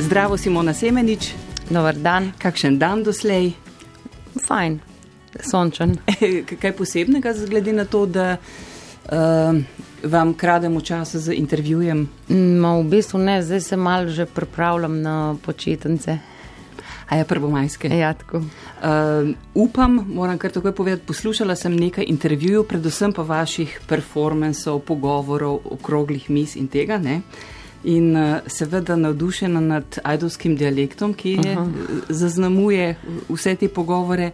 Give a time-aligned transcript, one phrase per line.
[0.00, 1.34] Zdravo, Simona Semenič.
[1.68, 2.32] Dobar dan.
[2.38, 3.52] Kakšen dan doslej?
[4.46, 4.78] Fajn,
[5.44, 5.98] sončen.
[6.60, 9.60] Kaj posebnega, glede na to, da uh,
[10.02, 12.08] vam krademo čas z intervjujem?
[12.32, 16.18] No, v bistvu ne, zdaj se malo že pripravljam na počitnice.
[17.08, 17.92] A je prvomajske?
[17.92, 18.38] Ja, tako.
[18.38, 25.60] Uh, upam, moram kar takoj povedati, poslušala sem nekaj intervjujev, predvsem pa vaših performancev, pogovorov,
[25.64, 26.98] okroglih mis in tega.
[26.98, 27.20] Ne?
[27.84, 31.56] In uh, seveda navdušena nad ajdovskim dialektom, ki je,
[32.08, 32.94] zaznamuje
[33.28, 34.30] vse te pogovore.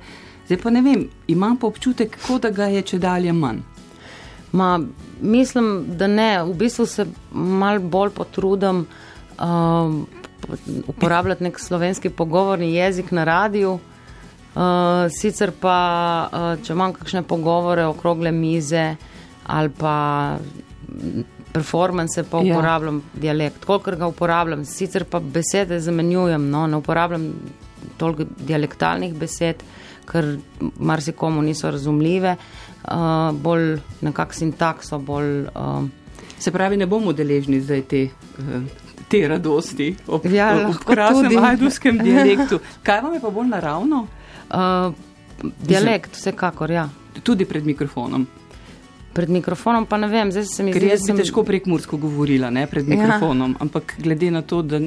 [0.46, 3.62] Zdaj pa ne vem, imam pa občutek, kot da ga je če dalje manj.
[4.52, 4.80] Ma,
[5.20, 6.30] mislim, da ne.
[6.45, 8.87] V bistvu se mal bolj potrudim
[9.38, 9.95] uh,
[10.87, 13.78] uporabljati nek slovenski pogovorni jezik na radiju.
[14.56, 15.78] Uh, sicer pa,
[16.32, 18.96] uh, če imam kakšne pogovore, okrogle mize
[19.46, 19.96] ali pa
[21.56, 23.20] performance, pa uporabljam ja.
[23.20, 24.65] dialekt, kolikor ga uporabljam.
[24.65, 27.30] Sicer pa besede zamenjujem, no, ne uporabljam
[27.96, 29.63] toliko dialektalnih besed,
[30.07, 30.37] ker
[30.79, 35.46] marsikomu niso razumljive, uh, bolj nekak sintakso, bolj.
[35.54, 35.87] Uh,
[36.38, 38.09] Se pravi, ne bomo deležni zdaj te.
[38.38, 38.66] Uh,
[39.07, 42.59] Te radosti ob, ja, ob krasnem ajdovskem dialektu.
[42.82, 44.01] Kaj vam je pa bolj naravno?
[44.51, 46.88] Uh, dialekt, vsekakor, ja.
[47.23, 48.26] Tudi pred mikrofonom.
[49.16, 50.80] Pred mikrofonom pa ne vem, zdaj se mi zdi.
[50.80, 51.20] Ker jaz bi sem...
[51.22, 53.64] težko prek Mursko govorila, ne pred mikrofonom, ja.
[53.64, 54.80] ampak glede na to, da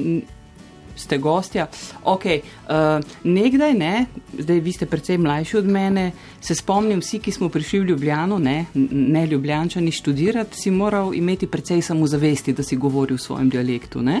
[1.00, 1.66] ste gostja.
[2.04, 4.06] Ok, uh, nekdaj ne,
[4.38, 8.38] zdaj vi ste precej mlajši od mene, se spomnim, vsi, ki smo prišli v Ljubljano,
[8.38, 14.02] ne, ne ljubljančani študirati, si moral imeti precej samozavesti, da si govoril v svojem dialektu,
[14.02, 14.20] ne?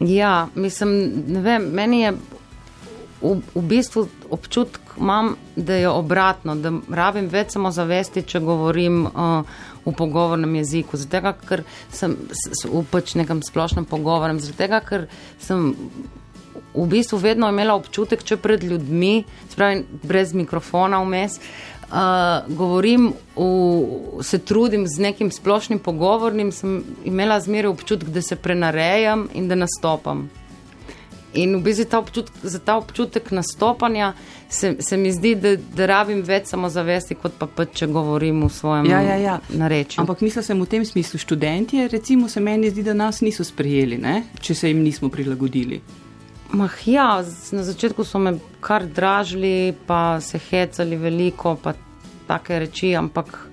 [0.00, 2.14] Ja, mislim, ne vem, meni je
[3.20, 9.48] v, v bistvu občutek imam, da je obratno, da rabim več samozavesti, če govorim uh,
[9.84, 11.00] v pogovornem jeziku.
[11.00, 12.16] Zato, ker sem
[12.64, 15.08] v pač nekem splošnem pogovorem, zato, ker
[15.40, 15.74] sem
[16.74, 21.40] v bistvu vedno imela občutek, če pred ljudmi, spravi, brez mikrofona vmes.
[21.90, 28.38] Uh, govorim, v, se trudim z nekim splošnim pogovornim, sem imela zmeraj občutek, da se
[28.38, 30.28] prenarejam in da nastopam.
[31.34, 34.12] In v bistvu ta občutek, za ta občutek nastopanja
[34.48, 38.50] se, se mi zdi, da, da rabim več samozavesti, kot pa, pa če govorim v
[38.50, 39.36] svojem ja, ja, ja.
[39.48, 40.02] narečju.
[40.02, 43.98] Ampak mislim, sem v tem smislu študentje, recimo, se meni zdi, da nas niso sprejeli,
[43.98, 44.24] ne?
[44.40, 45.80] če se jim nismo prilagodili.
[46.50, 47.22] Mah, ja,
[47.54, 51.76] na začetku so me kar dražili, pa se hecali veliko, pa
[52.26, 53.49] take reči, ampak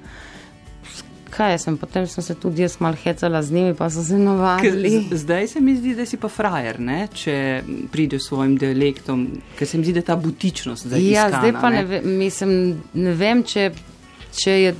[1.29, 5.07] kaj sem, potem sem se tudi jaz mal hecala z njimi, pa so se navadili.
[5.11, 7.07] Zdaj se mi zdi, da si pa frajer, ne?
[7.13, 9.27] če prideš s svojim dialektom,
[9.57, 11.03] ker se mi zdi, da je ta butičnost zdaj.
[11.03, 12.53] Ja, iskana, zdaj pa ne, ne, ve, mislim,
[12.93, 13.69] ne vem, če,
[14.37, 14.73] če je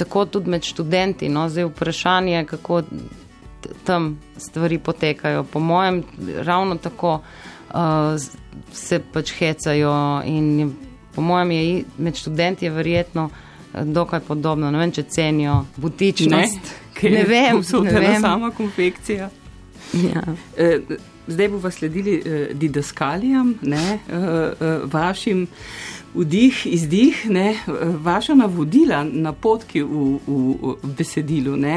[0.00, 1.28] tako tudi med študenti.
[1.28, 1.48] No?
[1.48, 2.82] Zdaj vprašanje, kako
[3.84, 5.44] tam stvari potekajo.
[5.44, 6.02] Po mojem,
[6.44, 8.16] ravno tako uh,
[8.72, 10.72] se pač hecajo in
[11.14, 13.30] po mojem je med študenti je verjetno
[13.74, 14.70] dokaj podobno.
[14.70, 16.72] Ne vem, če cenijo butičnost.
[17.02, 18.20] Ne, ne vem, ne vem.
[18.20, 19.30] sama konfekcija.
[19.92, 20.22] Ja.
[21.26, 22.22] Zdaj bomo sledili
[22.54, 23.98] didaskalijam, ne,
[24.92, 25.46] vašim
[26.14, 27.54] vdih, izdih, ne,
[28.02, 31.56] vaša navodila na potki v, v, v besedilu.
[31.56, 31.76] Ne,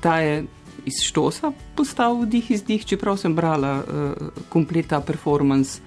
[0.00, 0.44] ta je
[0.84, 3.82] iz štosa postal vdih, izdih, čeprav sem brala
[4.48, 5.80] kompleta performance.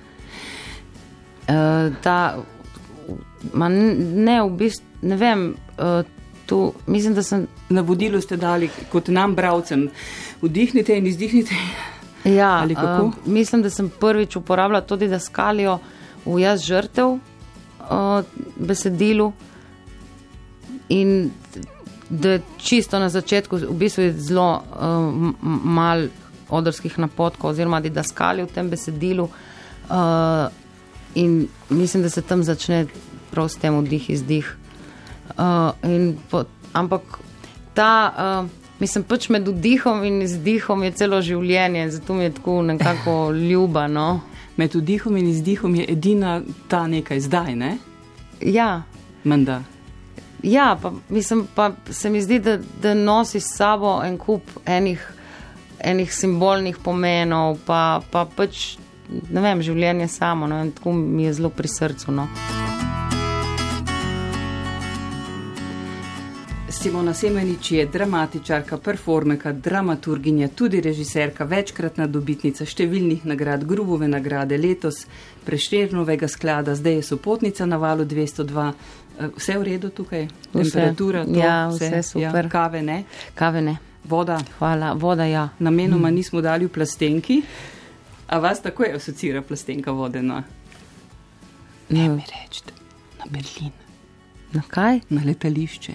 [2.01, 2.17] Ta,
[3.53, 5.45] ma ne, v bistvu ne vem.
[5.77, 6.01] Uh,
[6.45, 7.47] tu, mislim, da sem.
[7.69, 9.87] Na vodilu ste dali kot nam, bravcem,
[10.41, 11.55] vdihnite in izdihnite.
[12.23, 15.79] Ja, uh, mislim, da sem prvič uporabljala tudi daskalijo
[16.25, 17.19] v jaz žrtev uh,
[18.55, 19.31] besedilu.
[20.89, 21.31] In
[22.09, 25.31] da čisto na začetku, v bistvu je zelo uh,
[25.63, 26.09] mal
[26.49, 29.29] odrskih napotkov, oziroma da daskali v tem besedilu.
[29.87, 30.51] Uh,
[31.15, 32.85] in mislim, da se tam začne
[33.31, 34.57] prav s tem vdih, izdih.
[35.37, 37.01] Uh, po, ampak
[37.73, 38.13] ta,
[38.43, 38.49] uh,
[38.79, 44.21] mislim, pač med vdihom in izdihom je celo življenje, zato mi je tako nekako ljubano.
[44.57, 47.77] Med vdihom in izdihom je edina ta nekaj zdaj, ne?
[48.41, 48.83] Ja.
[49.23, 49.61] Menda.
[50.43, 55.01] Ja, pa, mislim, pa se mi zdi, da, da nosi s sabo en kup enih,
[55.79, 58.75] enih simbolnih pomenov, pa, pa pač
[59.29, 62.11] ne vem, življenje samo, no, tako mi je zelo pri srcu.
[62.11, 62.27] No.
[66.71, 75.03] Simona Semenič je dramatičarka, performerka, dramaturginja, tudi režiserka, večkratna dobitnica številnih nagrad, grubove nagrade letos,
[75.45, 78.65] prešternovega sklada, zdaj je sopotnica na valu 202.
[79.35, 80.25] Vse v redu tukaj?
[80.25, 80.71] Vse.
[80.71, 81.25] Temperatura?
[81.27, 82.49] To, ja, vse, vse super.
[82.49, 83.03] Ja, kave ne?
[83.37, 83.75] Kave ne.
[84.09, 84.39] Voda?
[84.57, 85.49] Hvala, voda ja.
[85.59, 86.15] Namenoma mm.
[86.15, 87.41] nismo dali v plastenki.
[88.31, 90.43] A vas tako je asocira plastenka vodena?
[91.89, 92.61] Ne mi reči,
[93.19, 93.71] na Berlin.
[94.53, 94.99] Na kaj?
[95.09, 95.93] Na letališče.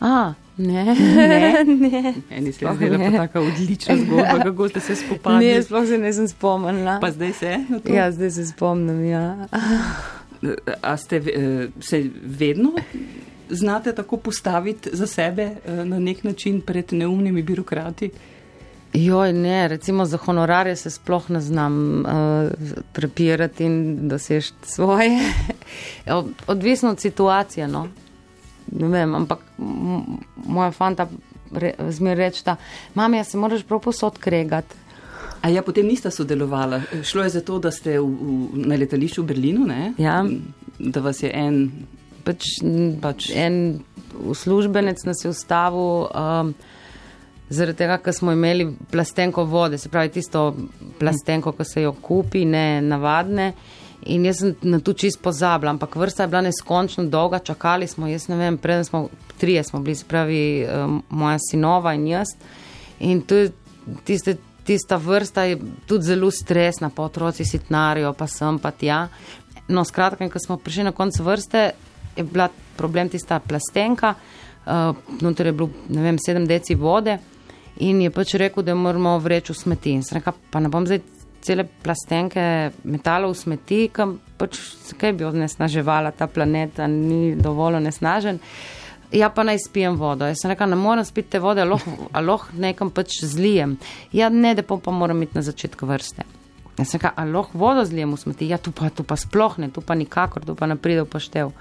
[0.00, 1.64] A, ne, ne.
[1.80, 2.14] ne.
[2.30, 5.46] Meni se je zdela tako odlična zgodba, kako ste se spopadli.
[5.46, 6.98] Ne, sploh se nisem spomnila.
[7.00, 7.58] Pa zdaj se?
[7.94, 9.46] Ja, zdaj se spomnim, ja.
[10.82, 12.72] A ste eh, se vedno
[13.50, 18.10] znate tako postaviti za sebe eh, na nek način pred neumnimi birokrati?
[18.94, 22.06] Joj, ne, recimo za honorarje se sploh ne znam uh,
[22.92, 25.18] prepirati in dosežeti svoje.
[26.46, 27.88] Odvisno od situacije, no.
[28.72, 29.38] Ne vem, ampak
[30.46, 31.08] moja fanta
[31.52, 32.56] re, zmer reče, da
[32.94, 34.74] mami, ja se moraš prav posod kregati.
[35.42, 36.80] A ja, potem nista sodelovala.
[37.02, 39.92] Šlo je za to, da ste v, v, na letališču v Berlinu, ne?
[39.98, 40.22] Ja.
[40.78, 41.58] Da vas je en.
[42.24, 42.46] Pač,
[43.02, 43.28] pač.
[43.34, 43.82] En
[44.24, 46.06] uslužbenec nas je ustavil.
[46.14, 46.54] Um,
[47.54, 50.48] Zaradi tega, ker smo imeli plastenko vode, se pravi tisto
[50.98, 53.52] plastenko, ki se jo kupi, ne navadne.
[54.12, 58.08] In jaz sem na to čist pozabila, ampak vrsta je bila neskončno dolga, čakali smo,
[58.10, 59.06] jaz ne vem, preden smo,
[59.40, 62.34] trije smo bili, se pravi um, moja sinova in jaz.
[63.00, 63.50] In to je
[64.04, 69.06] tiste, tista vrsta je tudi zelo stresna, pa otroci sitnarijo, pa sem pa tja.
[69.68, 71.70] No, skratka, ko smo prišli na konec vrste,
[72.16, 74.14] je bila problem tista plastenka,
[74.66, 77.18] uh, noter je bilo, ne vem, sedem deci vode
[77.82, 79.94] in je pač rekel, da moramo vreči v smeti.
[79.96, 81.02] In sem rekel, pa ne bom zdaj
[81.44, 84.58] cele plastenke metalov v smeti, kam pač
[85.00, 88.40] kaj bi odnesnaževala ta planet, ni dovolj onesnažen.
[89.14, 90.26] Ja, pa naj spijem vodo.
[90.26, 93.76] Jaz sem rekel, ne morem spiti te vode, aloh nekam pač zlijem.
[94.16, 96.24] Ja, ne, da pa, pa moram iti na začetku vrste.
[96.78, 98.48] Jaz sem rekel, aloh vodo zlijem v smeti.
[98.50, 101.12] Ja, tu pa, tu pa sploh ne, tu pa nikakor, tu pa ne pride v
[101.12, 101.52] poštev.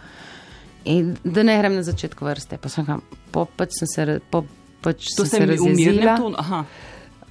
[0.89, 2.57] In da ne grem na začetku vrste.
[2.57, 3.04] Pa sem rekel,
[3.36, 4.19] po, pač sem se.
[4.31, 4.45] Po,
[4.83, 6.18] pač to se mi umirja.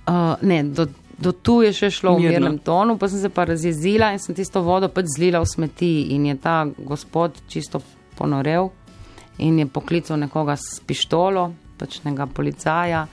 [0.03, 0.89] Uh, ne, do,
[1.19, 4.35] do tu je še šlo v mirnem tonu, pa sem se pa razjezila in sem
[4.35, 5.93] tisto vodo pač zlila v smeti.
[6.17, 7.83] In je ta gospod čisto
[8.19, 8.73] ponorel
[9.39, 13.07] in je poklical nekoga s pištolo, pač nekega policaja.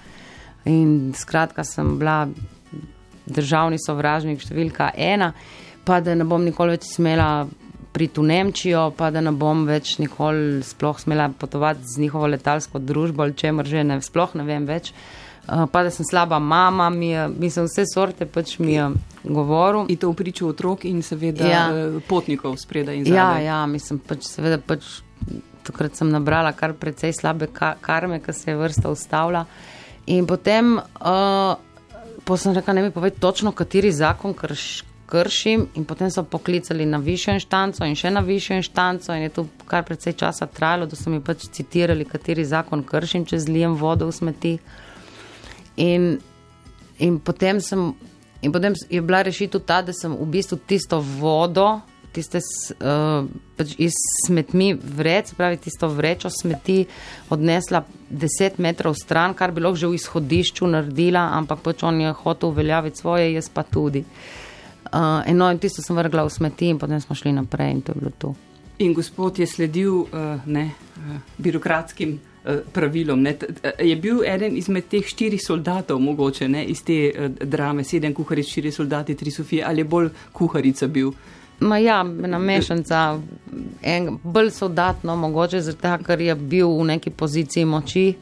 [0.69, 2.25] In skratka, sem bila
[3.29, 5.31] državni sovražnik številka ena,
[5.85, 7.47] pa da ne bom nikoli več smela
[7.93, 12.79] priti v Nemčijo, pa da ne bom več nikoli sploh smela potovati z njihovo letalsko
[12.79, 14.93] družbo ali čemer že ne, sploh ne vem več.
[15.49, 18.89] Uh, pa da sem slaba mama, mi je, mislim, vse sorte pač mi je
[19.23, 19.87] govoril.
[19.89, 21.63] In to v priču otrok in seveda ja.
[22.07, 23.17] potnikov spreda in zadaj.
[23.17, 24.99] Ja, ja, mislim, pač seveda pač
[25.65, 29.45] takrat sem nabrala kar precej slabe karme, ki se je vrsta ustavila.
[30.09, 31.57] In potem, uh,
[32.25, 36.85] pa sem rekla, ne mi povej točno, kateri zakon krš, kršim in potem so poklicali
[36.85, 40.85] na višjo inštanco in še na višjo inštanco in je to kar precej časa trajalo,
[40.85, 44.55] da so mi pač citirali, kateri zakon kršim, če zlijem vodo v smeti.
[45.81, 46.11] In,
[46.99, 47.93] in, potem sem,
[48.41, 51.79] in potem je bila rešitev ta, da sem v bistvu tisto vodo,
[52.13, 53.25] tiste uh,
[53.57, 53.97] pač iz
[54.27, 56.83] smetmi vred, pravi tisto vrečo smeti,
[57.33, 62.13] odnesla 10 metrov stran, kar bi lahko že v izhodišču naredila, ampak pač on je
[62.21, 64.05] hotel uveljaviti svoje, jaz pa tudi.
[64.05, 64.48] Uh,
[65.27, 67.91] in, no, in tisto sem vrgla v smeti, in potem smo šli naprej, in to
[67.91, 68.33] je bilo to.
[68.79, 73.21] In gospod je sledil uh, ne, uh, birokratskim uh, pravilom.
[73.21, 73.35] Ne,
[73.79, 78.47] je bil eden izmed teh štirih soldatov, mogoče ne, iz te uh, drame, sedem kuharic,
[78.47, 81.11] štiri soldati, tri Sofije, ali je bolj kuharica bil?
[81.59, 83.19] Ma ja, ena mešanca,
[83.83, 88.13] en, bolj soldatno, mogoče zato, ker je bil v neki poziciji moči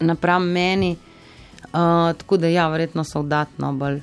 [0.00, 0.96] napram meni.
[1.72, 4.00] Uh, tako da ja, verjetno soldatno bolj.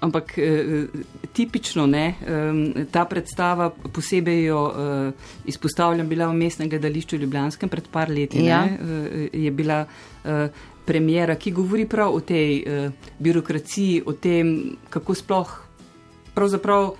[0.00, 0.86] Ampak eh,
[1.32, 5.12] tipično ne, eh, ta predstava posebej jo eh,
[5.46, 8.44] izpostavljam bila v mestnem gledališču Ljubljanskem pred par leti.
[8.44, 8.64] Ja.
[8.64, 9.84] Ne, eh, je bila
[10.24, 10.48] eh,
[10.86, 15.52] premjera, ki govori prav o tej eh, birokraciji, o tem, kako sploh
[16.34, 16.94] pravzaprav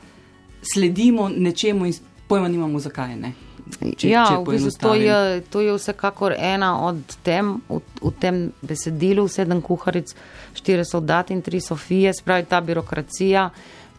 [0.62, 1.94] sledimo nečemu in
[2.28, 3.16] pojma nimamo zakaj.
[3.16, 3.32] Ne.
[3.70, 8.12] Če, ja, če v bistvu to, je, to je vsekakor ena od tem v, v
[8.20, 10.14] tem besedilu, sedem kuharic,
[10.56, 13.50] štiri soldati in tri sofije, spravi ta birokracija.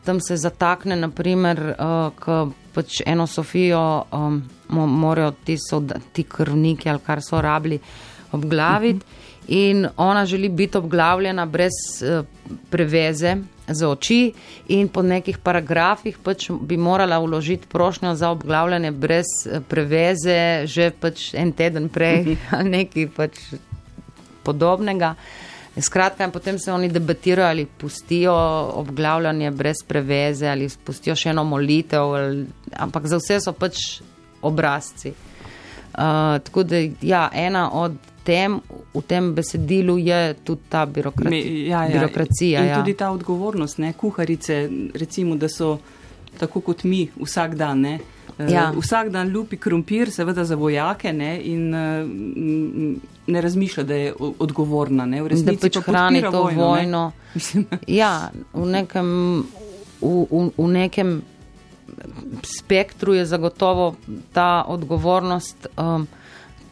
[0.06, 5.60] Tam se zatakne, naprimer, uh, ko pač eno sofijo um, morajo ti,
[6.13, 7.80] ti krvniki ali kar so rabili
[8.32, 9.06] obglaviti.
[9.06, 12.25] Uh -huh in ona želi biti obglavljena brez uh,
[12.70, 13.36] preveze
[13.74, 14.34] za oči
[14.68, 20.92] in po nekih paragrafih pač bi morala vložiti prošnjo za obglavljanje brez uh, preveze že
[20.92, 23.40] pač en teden prej ali nekaj pač
[24.44, 25.16] podobnega.
[25.78, 28.34] Skratka, in potem se oni debatirajo, ali pustijo
[28.75, 34.01] obglavljanje brez preveze, ali pustijo še eno molitev, ali, ampak za vse so pač
[34.42, 35.13] obrazci.
[35.92, 38.60] Uh, tako da, ja, ena od tem,
[38.94, 41.90] v tem besedilu je tudi ta birokrat, Me, ja, ja.
[41.92, 42.60] birokracija.
[42.60, 42.75] In Ja.
[42.75, 45.78] tudi ta odgovornost, ne, kuharice, recimo, da so
[46.38, 47.82] tako kot mi vsak dan.
[47.82, 48.00] Ne,
[48.38, 48.72] eh, Ja.
[48.72, 52.96] Vsak dan lupi krompir, seveda za vojake, ne, in m,
[53.28, 55.06] ne razmišlja, da je odgovorna.
[55.06, 56.50] Ne, Da pač pa hrani to vojno.
[56.51, 56.56] ne.
[56.58, 57.12] vojno.
[57.36, 58.13] Mislim, Ja,
[58.54, 59.08] v nekem,
[60.01, 61.22] v, v, v nekem
[62.44, 63.96] spektru je zagotovo
[64.34, 66.08] ta odgovornost um,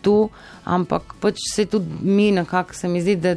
[0.02, 0.30] tu,
[0.66, 3.36] ampak pač se tudi mi, nekako se mi zdi, da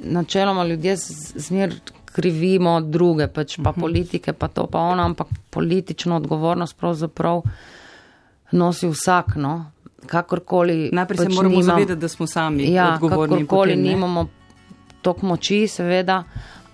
[0.00, 0.96] načeloma ljudje
[1.36, 1.74] zmer
[2.06, 7.42] krivimo druge, pač pa politike, pa to pa ono, ampak politično odgovornost pravzaprav
[8.52, 9.70] nosi vsak, no.
[10.06, 10.90] Kakorkoli.
[10.92, 13.18] Najprej pač se moramo nimam- zavedati, da smo sami Ja, odgovorni.
[13.36, 13.88] kakorkoli potem, ne.
[13.88, 14.26] nimamo
[15.02, 16.24] toliko moči, seveda,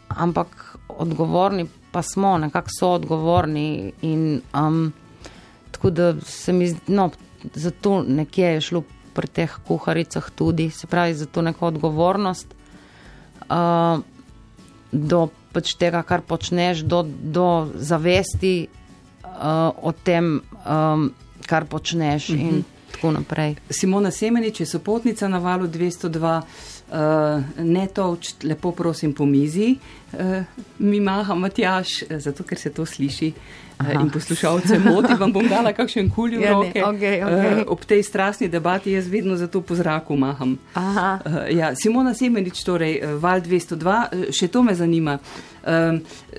[0.08, 0.56] ampak
[0.90, 3.66] odgovorni pa smo, nekako so odgovorni.
[4.02, 4.24] In,
[4.54, 4.92] um,
[5.70, 7.10] tako da se mi zdi, no,
[7.54, 8.82] zato nekje je šlo
[9.16, 12.52] pri teh kuharicah tudi, se pravi, za to neko odgovornost
[13.48, 14.04] uh,
[14.92, 18.68] do pač tega, kar počneš, do, do zavesti
[19.24, 21.10] uh, o tem, um,
[21.48, 22.48] kar počneš Mhm.
[22.48, 23.56] in tako naprej.
[23.70, 26.42] Simona Semenič je sopotnica na valu 202.
[26.86, 29.74] Uh, ne toč, lepo prosim, po mizi.
[30.12, 30.44] Uh,
[30.78, 33.65] mi maha Matjaš, zato ker se to sliši uh,
[34.02, 36.82] in poslušalce moti, vam bom dala kakšen kulj v Ja, roke.
[36.84, 37.52] okej, okej.
[37.60, 40.56] Uh, ob tej strastni debati jaz vedno zato po zraku maham.
[40.74, 41.20] Aha.
[41.24, 45.18] Uh, ja, Simona Semenič, torej uh, val 202, uh, še to me zanima.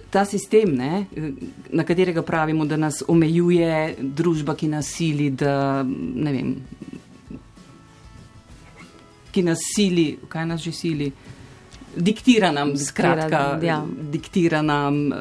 [0.09, 1.31] Ta sistem, ne, eh,
[1.75, 6.53] na katerega pravimo, da nas omejuje družba, ki nas sili, da ne vem,
[9.35, 11.11] ki nas sili, kaj nas že sili.
[11.97, 13.81] Diktira nam, Diktira, skratka, ja.
[14.11, 15.17] diktira nam, uh,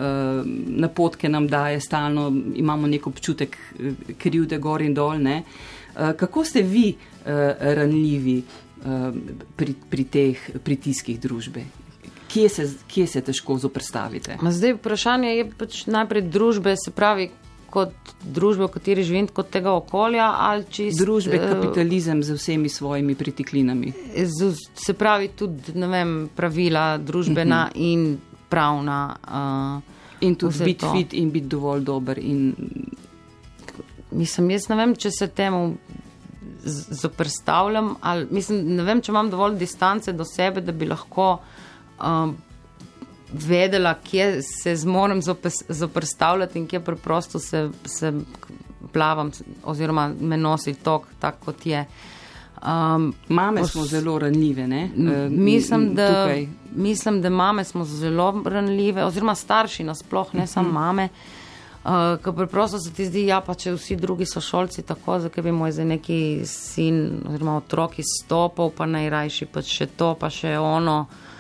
[0.66, 5.18] napotke nam daje stalno, imamo nek občutek eh, krivde gor in dol.
[5.23, 5.42] Ne?
[5.42, 9.09] Uh, kako ste vi uh, ranljivi uh,
[9.56, 11.64] pri, pri teh pritiskih družbe?
[12.28, 14.37] Kje se, kje se težko zoprstavite?
[14.42, 17.30] Zdaj vprašanje je pač najprej družbe, se pravi,
[17.76, 21.00] kot družbe, v kateri živim, kot tega okolja ali čist.
[21.02, 23.92] Družbe, eh, kapitalizem z vsemi svojimi pritiklinami.
[24.16, 27.92] z, se pravi tudi, ne vem, pravila družbena uh -huh.
[27.92, 28.18] in
[28.49, 29.16] pravna.
[29.26, 30.92] Uh, In tudi biti to.
[30.92, 32.18] fit in biti dovolj dober.
[32.18, 32.54] In,
[34.11, 35.76] mislim, jaz ne vem, če se temu
[36.90, 41.38] zoprstavljam, ali mislim, ne vem, če imam dovolj distance do sebe, da bi lahko
[42.00, 42.37] um,
[43.33, 48.12] vedela, kje se zopes- zoprstavljati in kje preprosto se, se
[48.92, 49.30] plavam
[49.64, 51.85] oziroma me nosi tok, tak kot je.
[52.66, 54.66] Um, Mame Pos- smo zelo ranljive.
[54.66, 54.85] Ne?
[54.85, 56.49] Eh, Mislim, da, tukaj.
[56.75, 61.09] mislim, da mame smo zelo ranljive, oziroma starši nasploh, ne samo mame.
[61.85, 61.90] Uh,
[62.25, 65.52] Ker preprosto se ti zdi, ja, pa če vsi drugi so šolci tako, zakaj bi
[65.52, 71.00] moj za neki sin oziroma otrok izstopil, pa najrajši pa še to, pa še ono.
[71.00, 71.36] Uh,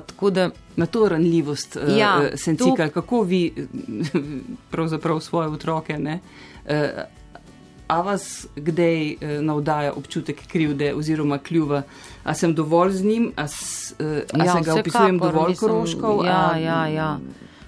[0.00, 3.52] tako da Na to ranljivost Ja, ja, sem tu- cikal, kako vi
[4.72, 5.98] pravzaprav svoje otroke.
[5.98, 6.20] Ne?
[6.66, 7.04] Eh,
[7.88, 11.82] A vas kdaj eh, navdaja občutek krivde oziroma kljuva,
[12.24, 15.48] a sem dovolj z njim, a, s, eh, a Ja, se ga opisujem vsekakor, dovolj
[15.50, 16.24] mislim, krožkov?
[16.24, 17.18] Ja, a, ja, ja.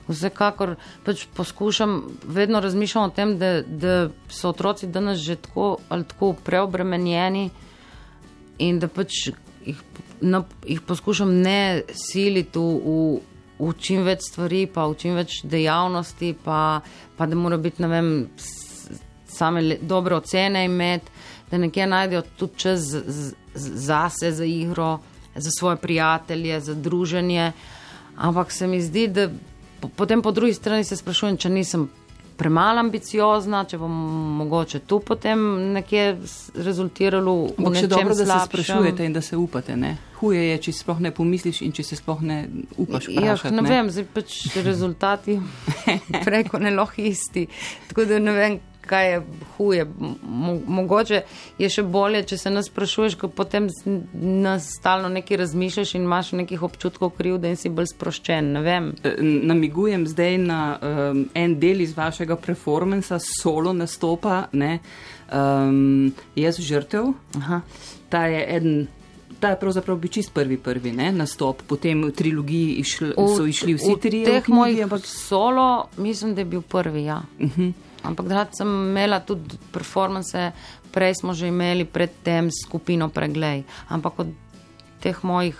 [0.09, 6.05] Vsekakor pač poskušam, vedno razmišljam o tem, da, da so otroci danes že tako ali
[6.05, 7.51] tako preobremenjeni
[8.59, 9.27] in da pač
[9.67, 9.83] jih,
[10.23, 13.21] na, jih poskušam ne siliti v, v,
[13.59, 16.81] v čim več stvari, pa v čim več dejavnosti, pa,
[17.17, 18.11] pa da mora biti, ne vem,
[19.29, 21.11] same le, dobre ocene imeti,
[21.51, 23.35] da nekje najdejo tudi čas z- z-
[23.87, 24.99] zase, za igro,
[25.35, 27.53] za svoje prijatelje, za druženje.
[28.17, 29.29] Ampak se mi zdi, da
[29.81, 31.89] po, potem po drugi strani se sprašujem, če nisem
[32.37, 33.93] premalo ambiciozna, če bom
[34.39, 35.39] mogoče tu potem
[35.73, 36.17] nekje
[36.55, 38.49] rezultiralo v Ampak še dobro, da se slabšem.
[38.49, 39.77] sprašujete in da se upate.
[39.77, 39.97] Ne?
[40.21, 42.39] Huje je, če sploh ne pomisliš in če se sploh ne
[42.77, 43.09] upaš.
[43.11, 45.39] Ja, vprašati, ne vem, zdaj pač rezultati
[46.27, 47.47] preko ne lahko isti.
[47.89, 49.23] Tako da ne vem, kaj je
[49.57, 49.85] huje.
[50.23, 51.23] Mo mogoče
[51.59, 53.69] je še bolje, če se nas sprašuješ, ko potem
[54.15, 58.57] nas stalno nekaj razmišljaš in imaš nekih občutkov krivde in si bolj sproščen.
[58.57, 58.91] Eh,
[59.43, 64.79] Namigujem zdaj na um, en del iz vašega performansa, solo nastopa, ne,
[65.33, 67.13] um, jaz žrtev.
[67.39, 67.61] Aha.
[68.09, 68.83] Ta je eden.
[69.41, 73.47] Ta je pravzaprav bil čist prvi, prvi ne, nastop, potem v trilogiji išl, V- so
[73.47, 74.25] išli vsi trije.
[74.25, 77.05] teh knjigi, mojih ampak solo, mislim, da je bil prvi.
[77.05, 77.23] Ja.
[77.41, 77.73] Uh -huh.
[78.03, 80.53] Ampak da sem imela tudi performance,
[80.91, 83.63] prej smo že imeli predtem skupino Preglej.
[83.89, 84.29] Ampak od
[85.01, 85.57] teh mojih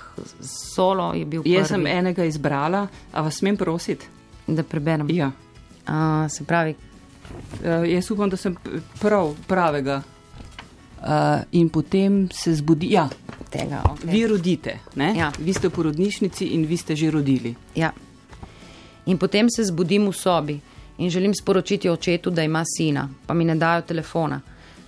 [0.75, 1.69] solo je bil jaz prvi.
[1.69, 4.07] sem enega izbrala, a vas smem prositi?
[4.47, 5.11] Da preberem.
[5.11, 5.31] Ja.
[5.89, 6.75] Uh, se pravi,
[7.65, 8.57] Uh, jaz upam, da sem
[9.01, 10.03] prav pravega.
[11.03, 12.93] uh, in potem se zbudi.
[12.93, 13.09] Ja,
[13.51, 14.13] Tega, okay.
[14.13, 15.15] vi rodite, ne?
[15.17, 15.33] Ja.
[15.39, 17.55] vi ste v porodnišnici in vi ste že rodili.
[17.75, 17.93] Ja.
[19.07, 20.61] In potem se zbudim v sobi
[21.03, 24.41] in želim sporočiti očetu, da ima sina, pa mi ne dajo telefona.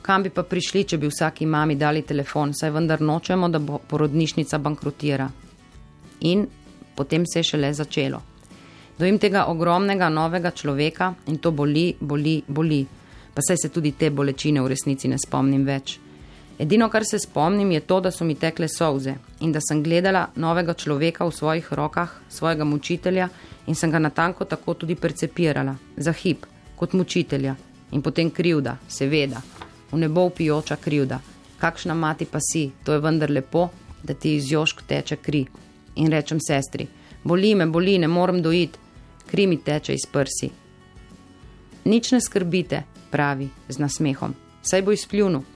[0.02, 3.80] Kam bi pa prišli, če bi vsaki mami dali telefon, saj vendar nočemo, da bo
[3.88, 5.26] porodnišnica bankrotira.
[6.20, 6.46] In
[6.94, 8.20] potem se je šele začelo.
[8.98, 12.84] Dojim tega ogromnega novega človeka in to boli, boli, boli.
[13.34, 15.98] Pa saj se tudi te bolečine v resnici ne spomnim več.
[16.58, 20.28] Edino, kar se spomnim, je to, da so mi tekle solze in da sem gledala
[20.36, 23.28] novega človeka v svojih rokah, svojega mučitelja
[23.66, 27.54] in sem ga natanko tako tudi percepirala, za hip, kot mučitelja
[27.92, 29.40] in potem krivda, seveda,
[29.92, 31.20] v nebo upijoča krivda.
[31.58, 33.68] Kakšna mati pa si, to je vendar lepo,
[34.02, 35.46] da ti iz jošk teče kri.
[35.96, 36.88] In rečem sestri,
[37.24, 38.78] boli me, boli, ne morem dojiti,
[39.30, 40.50] kri mi teče iz prsi.
[41.84, 45.53] Nič ne skrbite, pravi z nasmehom, saj bo izpljunil.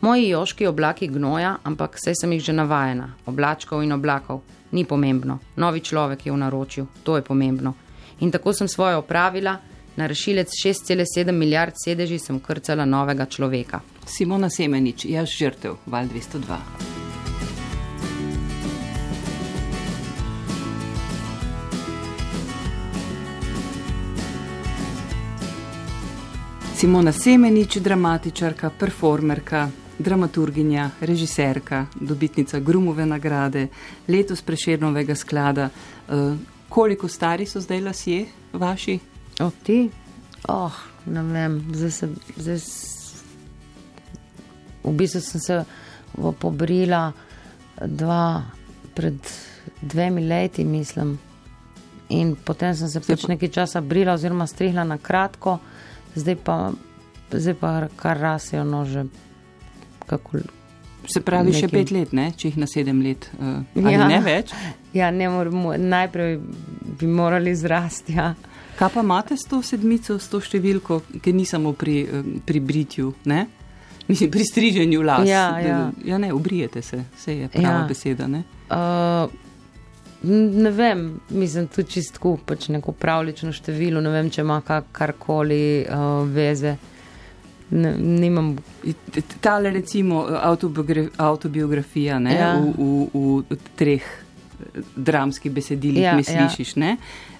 [0.00, 5.38] Moji joški oblaki gnoja, ampak saj sem jih že navajena, oblačkov in oblakov, ni pomembno,
[5.56, 7.74] novi človek je v naročju, to je pomembno.
[8.20, 9.56] In tako sem svoje opravila,
[9.96, 13.80] na rešilec 6,7 milijard sedeži sem krcala novega človeka.
[14.06, 16.58] Simona Semenič, jaz žrtev, val 202.
[26.76, 33.68] Simona Semenič, dramatičarka, performerka, dramaturginja, režiserka, dobitnica Grumove nagrade,
[34.08, 35.68] letos preširnovega sklada.
[36.08, 36.36] Uh,
[36.68, 38.98] koliko stari so zdaj lasje vaši?
[39.40, 39.90] O ti?
[40.48, 40.72] Oh,
[41.06, 42.08] ne vem, zdaj se.
[42.36, 42.58] Zdaj.
[44.84, 45.64] V bistvu sem se
[46.38, 47.12] pobrila
[47.80, 48.42] dva,
[48.94, 49.14] pred
[49.80, 51.18] dvemi leti, mislim.
[52.08, 55.58] In potem sem se pač nekaj časa brila, oziroma strihla na kratko,
[56.14, 56.56] zdaj pa,
[57.32, 59.08] zdaj pa kar rasijo nože.
[60.06, 60.38] Kako,
[61.06, 62.32] Se pravi, še Nekim- pet let, ne?
[62.32, 64.08] če jih na sedem let, uh, Ja.
[64.08, 64.50] ne več.
[64.92, 66.40] ja, ne moremo, najprej
[66.98, 68.12] bi morali zrasti.
[68.12, 68.34] Ja.
[68.76, 72.60] Kaj pa imate s to sedmico, s to številko, ki ni samo pri, eh, pri
[72.60, 73.46] britju, ne?
[74.08, 75.28] Mislim, pri striženju las.
[75.28, 75.90] Ja, ja.
[76.04, 77.86] ja ne, obrijete se, vse je prava Ja.
[77.88, 78.26] beseda.
[78.26, 78.42] Ne?
[78.70, 79.30] Uh,
[80.22, 85.84] ne vem, mislim, tu čistko, pač neko pravlično število, ne vem, če ima kak, karkoli
[85.84, 85.96] uh,
[86.28, 86.76] veze.
[87.70, 88.56] Ne, nimam,
[89.40, 92.54] Tale recimo autobiogra autobiografija ne, Ja.
[92.54, 94.64] v, v, v treh eh,
[94.96, 96.48] dramskih besedilih, Ja, mi ja.
[96.48, 96.96] slišiš, ne?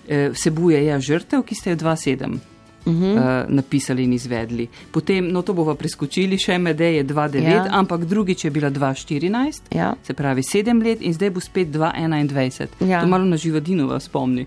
[0.09, 2.39] Eh, Vsebuje ja žrtev, ki ste jo 2.7
[2.87, 3.15] uh -huh.
[3.15, 4.69] uh, napisali in izvedli.
[4.91, 7.67] Potem, no to bova preskočili, še mede je 2.9, Ja.
[7.71, 9.63] ampak drugič je bila 2.14.
[9.71, 9.95] ja.
[10.03, 12.67] Se pravi, sedem let in zdaj bo spet 2,21.
[12.81, 13.01] Ja.
[13.01, 14.47] To malo na živadinova spomni.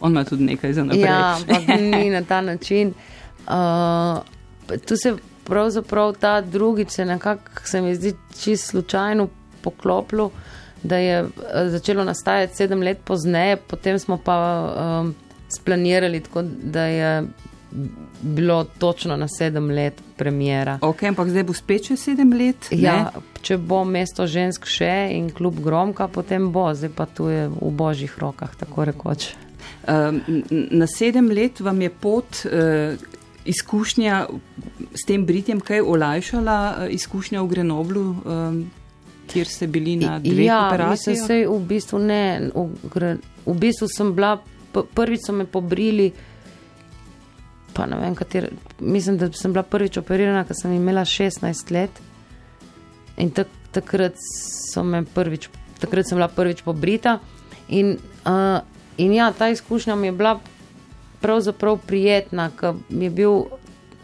[0.00, 1.02] On ima tudi nekaj za naprej.
[1.02, 2.92] Ja, ampak ni na ta način.
[3.40, 4.18] Uh,
[4.78, 9.28] tu se pravzaprav ta drugič se nekako, se mi zdi, čisto slučajno
[9.62, 10.30] poklopilo,
[10.82, 11.30] da je uh,
[11.66, 14.36] začelo nastajati sedem let pozneje, potem smo pa
[15.00, 15.14] um,
[15.48, 17.22] splanirali tako, da je
[18.22, 20.78] bilo točno na sedem let premjera.
[20.82, 22.70] Ok, ampak zdaj bo spet še sedem let.
[22.70, 27.46] Ja, če bo mesto žensk še in klub gromka, potem bo, zdaj pa tu je
[27.48, 29.32] v božjih rokah, tako rekoč.
[29.88, 32.42] Um, na sedem let vam je pot.
[33.50, 34.26] Izkušnja
[34.94, 38.60] s tem britjem, kaj olajšala uh, izkušnja v Grenoblu, um,
[39.30, 41.14] kjer ste bili na dveh ja, operacijah?
[41.14, 42.50] Mislim, sej, v bistvu ne.
[42.54, 44.36] V, v bistvu sem bila,
[44.72, 46.10] prvič so me pobrili,
[47.74, 52.02] pa ne vem, kater, mislim, da sem bila prvič operirana, ko sem imela 16 let.
[53.20, 54.18] In tak, takrat,
[54.72, 55.50] so me prvič,
[55.82, 57.18] takrat sem bila prvič pobrita.
[57.70, 58.58] In, uh,
[58.98, 60.38] in ja, ta izkušnja mi je bila
[61.20, 63.42] pravzaprav prijetna, ker mi je bil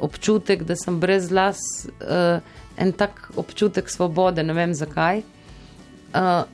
[0.00, 2.40] občutek, da sem brez las, uh,
[2.76, 5.22] en tak občutek svobode, ne vem zakaj.
[6.12, 6.44] Uh,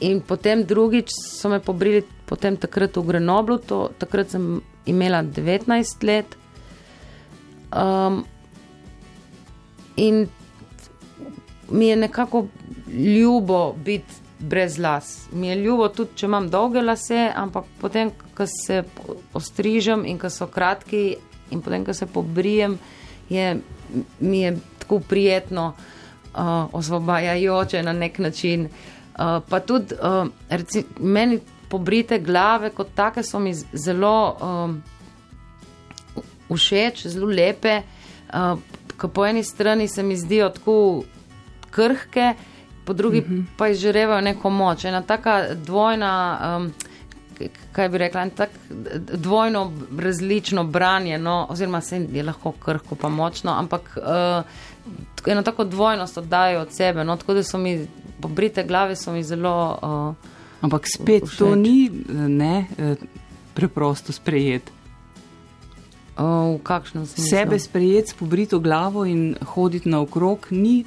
[0.00, 6.04] in potem drugič so me pobrili, potem takrat v Grenoblu, to, takrat sem imela 19
[6.08, 6.36] let.
[7.68, 8.24] Um,
[9.96, 10.28] in
[11.70, 12.46] mi je nekako
[12.88, 15.28] ljubo biti brez las.
[15.32, 18.82] Mi je ljubo tudi, če imam dolge lase, ampak potem, ko se
[19.34, 21.16] ostrižem in ko so kratki,
[21.50, 22.78] in potem, ko se pobrijem,
[23.28, 23.56] je,
[24.20, 25.72] mi je tako prijetno,
[26.34, 28.68] uh, osvobajajoče na nek način.
[29.18, 34.82] Uh, pa tudi uh, reci, meni pobrite glave, kot take, so mi zelo um,
[36.48, 37.82] všeč, zelo lepe.
[38.28, 38.58] Uh,
[38.98, 41.02] ko po eni strani se mi zdijo tako
[41.70, 42.34] krhke,
[42.88, 43.44] po drugi uh -huh.
[43.56, 44.84] pa izžarevajo neko moč.
[44.84, 46.12] Ena taka dvojna,
[46.58, 46.72] um,
[47.72, 52.94] kaj bi rekla, en tak d- dvojno različno branje, no, oziroma se je lahko krhko
[52.94, 54.44] pa močno, ampak uh,
[55.26, 57.04] eno tako dvojnost oddajo od sebe.
[57.04, 57.86] No, tako da so mi
[58.20, 59.78] pobrite glave, so mi zelo.
[59.82, 60.14] Uh,
[60.60, 61.38] Ampak spet všeč.
[61.38, 61.90] to ni
[62.28, 62.96] ne, eh,
[63.54, 64.72] preprosto sprejeti.
[66.18, 67.30] V kakšnem smislu?
[67.30, 70.84] Sebe sprejeti s pobrito glavo in hoditi naokrog ni.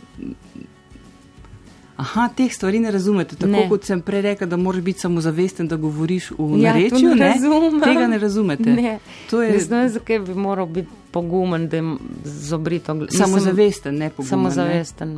[2.01, 3.35] Aha, teh stvari ne razumete.
[3.35, 3.67] Tako ne.
[3.69, 7.11] kot sem prej rekel, da moraš biti samozavesten, da govoriš v ja, narečju.
[7.15, 8.73] Ne, ne tega ne razumete.
[8.73, 8.97] Ne.
[9.31, 9.51] Je...
[9.51, 11.83] ne znam, zakaj bi moral biti pogumen, da je
[12.25, 13.11] z obrito glavo.
[13.17, 14.29] Samozavesten, ne pogumen.
[14.29, 15.13] Samozavesten.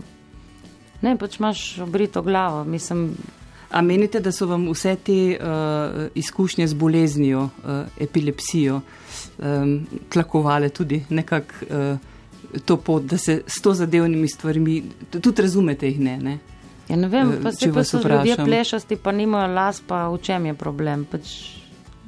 [1.01, 2.63] Ne, ne pač imaš obrito glavo.
[2.63, 3.09] Mislim...
[3.73, 8.81] A menite, da so vam vse te uh, izkušnje z boleznijo, uh, epilepsijo,
[9.39, 9.77] um,
[10.13, 15.99] tlakovale tudi nekako uh, to pot, da se s to zadevnimi stvarmi, tudi razumete jih
[15.99, 16.17] ne?
[16.17, 16.39] ne?
[16.89, 20.45] Ja, ne vem, pa se pa so ljudje plešasti, pa nimajo las, pa v čem
[20.45, 21.05] je problem.
[21.05, 21.31] Pač,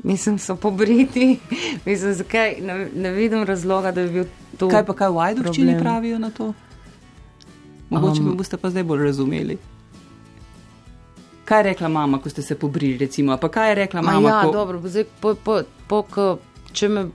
[0.04, 1.40] mislim, so pobriti,
[1.86, 4.26] mislim, zakaj ne, ne vidim razloga, da bi bil
[4.58, 4.70] to.
[4.70, 6.54] Kaj pa kaj v Ajdovščini pravijo na to?
[7.90, 9.58] Mogoče um, mi boste pa zdaj bolj razumeli.
[11.46, 13.38] Kaj je rekla mama, ko ste se pobrili, recimo?
[13.38, 14.30] Pa kaj je rekla mama?
[14.30, 14.52] Ja, ko...
[14.52, 16.26] dobro, zdaj, po, po, po, ko,
[16.74, 17.06] če me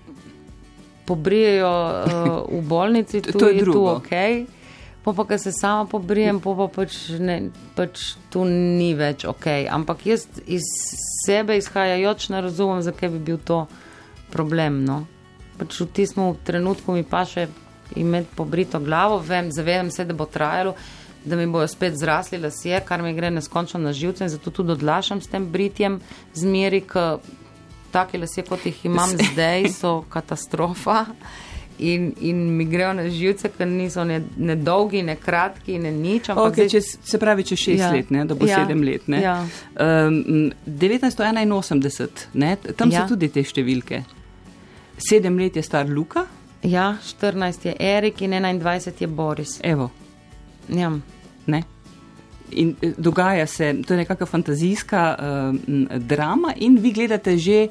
[1.06, 3.98] pobrijejo uh, v bolnici, to, to je, je drugo.
[3.98, 4.59] Tu, okay.
[5.04, 9.46] Po pa, ko se sama pobrijem, po pa pač, ne, pač tu ni več ok.
[9.72, 10.66] Ampak jaz iz
[11.24, 13.64] sebe izhajajoč ne razumem, zakaj bi bil to
[14.30, 14.84] problem.
[14.84, 15.06] No?
[15.56, 17.48] Pač v tistem trenutku mi pa še
[17.96, 20.76] imeti pobrito glavo, vem, zavedam se, da bo trajalo,
[21.24, 24.76] da mi bojo spet zrasli lasje, kar mi gre neskončno na živce in zato tudi
[24.76, 25.98] odlašam s tem britjem
[26.36, 27.24] zmeri, ker
[27.90, 31.06] take lasje, kot jih imam zdaj, so katastrofa
[31.80, 36.28] in, in mi grejo na živce, ker niso ne, ne dolgi, ne kratki, ne nič.
[36.28, 36.68] Okay, zdaj...
[36.74, 37.90] čez, se pravi, če šest ja.
[37.94, 38.60] let, ne, da bo ja.
[38.60, 39.08] sedem let.
[39.08, 39.38] Ja.
[39.74, 43.04] Um, 1981, ne, tam ja.
[43.04, 44.04] so tudi te številke.
[45.00, 46.26] Sedem let je star Luka.
[46.62, 49.56] Ja, 14 je Erik in 21 je Boris.
[49.64, 49.88] Evo.
[50.68, 50.92] Ja.
[51.46, 51.62] Ne.
[52.50, 57.68] In eh, dogaja se, to je nekakšna fantazijska uh, drama, in vi gledate že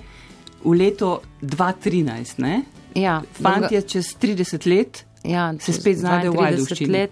[0.63, 2.39] v leto 2013.
[2.41, 2.63] Ne?
[2.95, 3.87] Ja, Fantje dolga...
[3.87, 7.07] čez 30 let ja, se spet znajdejo v Ajdovščini.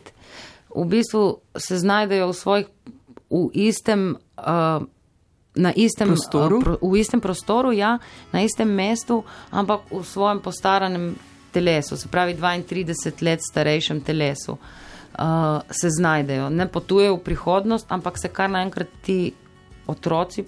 [0.76, 1.24] V bistvu
[1.58, 2.68] se znajdejo v svojih,
[3.30, 4.86] v istem, uh,
[5.56, 7.98] na istem prostoru, uh, pro, v istem prostoru, ja,
[8.32, 11.16] na istem mestu, ampak v svojem postaranem
[11.52, 14.58] telesu, se pravi 32 let starejšem telesu.
[15.18, 19.34] Uh, se znajdejo, ne potujejo v prihodnost, ampak se kar naenkrat ti
[19.88, 20.46] otroci,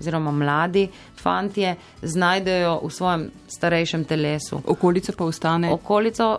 [0.00, 4.60] oziroma mladi fantje, znajdejo v svojem starejšem telesu.
[4.66, 5.72] Okolica pa ostane.
[5.72, 6.36] Okolica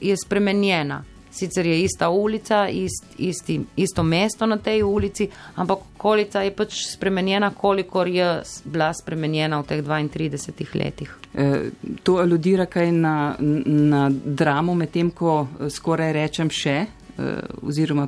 [0.00, 1.04] je spremenjena.
[1.34, 6.76] Sicer je ista ulica, ist, isti, isto mesto na tej ulici, ampak okolica je pač
[6.92, 11.10] spremenjena, kolikor je bila spremenjena v teh 32 letih.
[11.34, 11.70] E,
[12.02, 16.76] to aludira kaj na, na dramo, medtem ko skoraj rečem še,
[17.18, 17.34] e,
[17.66, 18.06] oziroma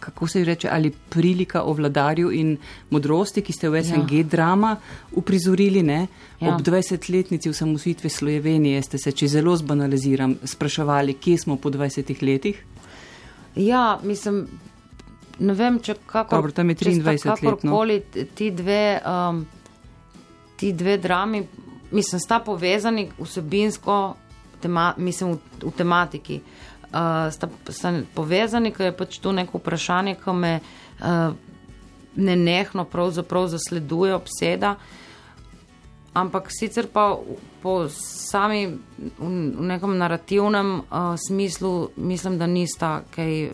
[0.00, 2.56] kako se reče, ali prilika o vladarju in
[2.90, 4.22] modrosti, ki ste v SNG ja.
[4.24, 4.76] drama
[5.12, 5.78] uprizorili.
[5.78, 6.06] Ja.
[6.40, 12.64] Ob 20-letnici osamosvitve Slovenije ste se, če zelo zbanaliziram, spraševali, kje smo po 20 letih?
[13.56, 14.46] Ja, mislim,
[15.38, 16.36] ne vem, če kako.
[16.36, 17.64] Dobro, tam je 23 let.
[17.64, 17.82] No.
[18.34, 19.46] Ti dve, um,
[20.56, 21.42] ti dve drami,
[21.90, 24.16] mislim, sta povezani vsebinsko,
[24.62, 26.40] tema, mislim, v, v tematiki
[26.92, 31.34] uh, sta, sta povezani, ker je pač tu neko vprašanje, ki me uh,
[32.16, 34.74] nenehno pravzaprav zasleduje, obseda.
[36.18, 37.12] Ampak sicer pa
[37.62, 38.72] po sami v,
[39.20, 43.50] v nekem narativnem uh, smislu mislim, da nista kaj,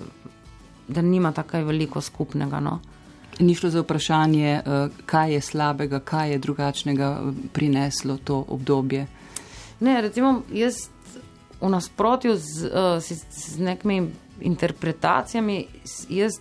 [0.88, 2.60] da nima tako veliko skupnega.
[2.60, 2.80] No?
[3.40, 4.60] Ni šlo za vprašanje,
[5.06, 7.08] kaj je slabega, kaj je drugačnega
[7.52, 9.06] prineslo to obdobje.
[9.80, 10.93] Ne, recimo, jaz
[11.60, 15.66] v nasprotju z, z, z nekimi interpretacijami,
[16.08, 16.40] jaz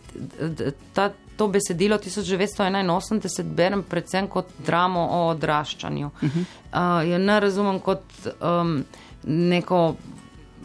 [0.94, 6.08] ta, to besedilo 1981 berem predvsem kot dramo o odraščanju.
[6.08, 6.46] Uh -huh.
[6.74, 8.04] uh, jo ne razumem kot
[8.42, 8.84] um,
[9.24, 9.96] neko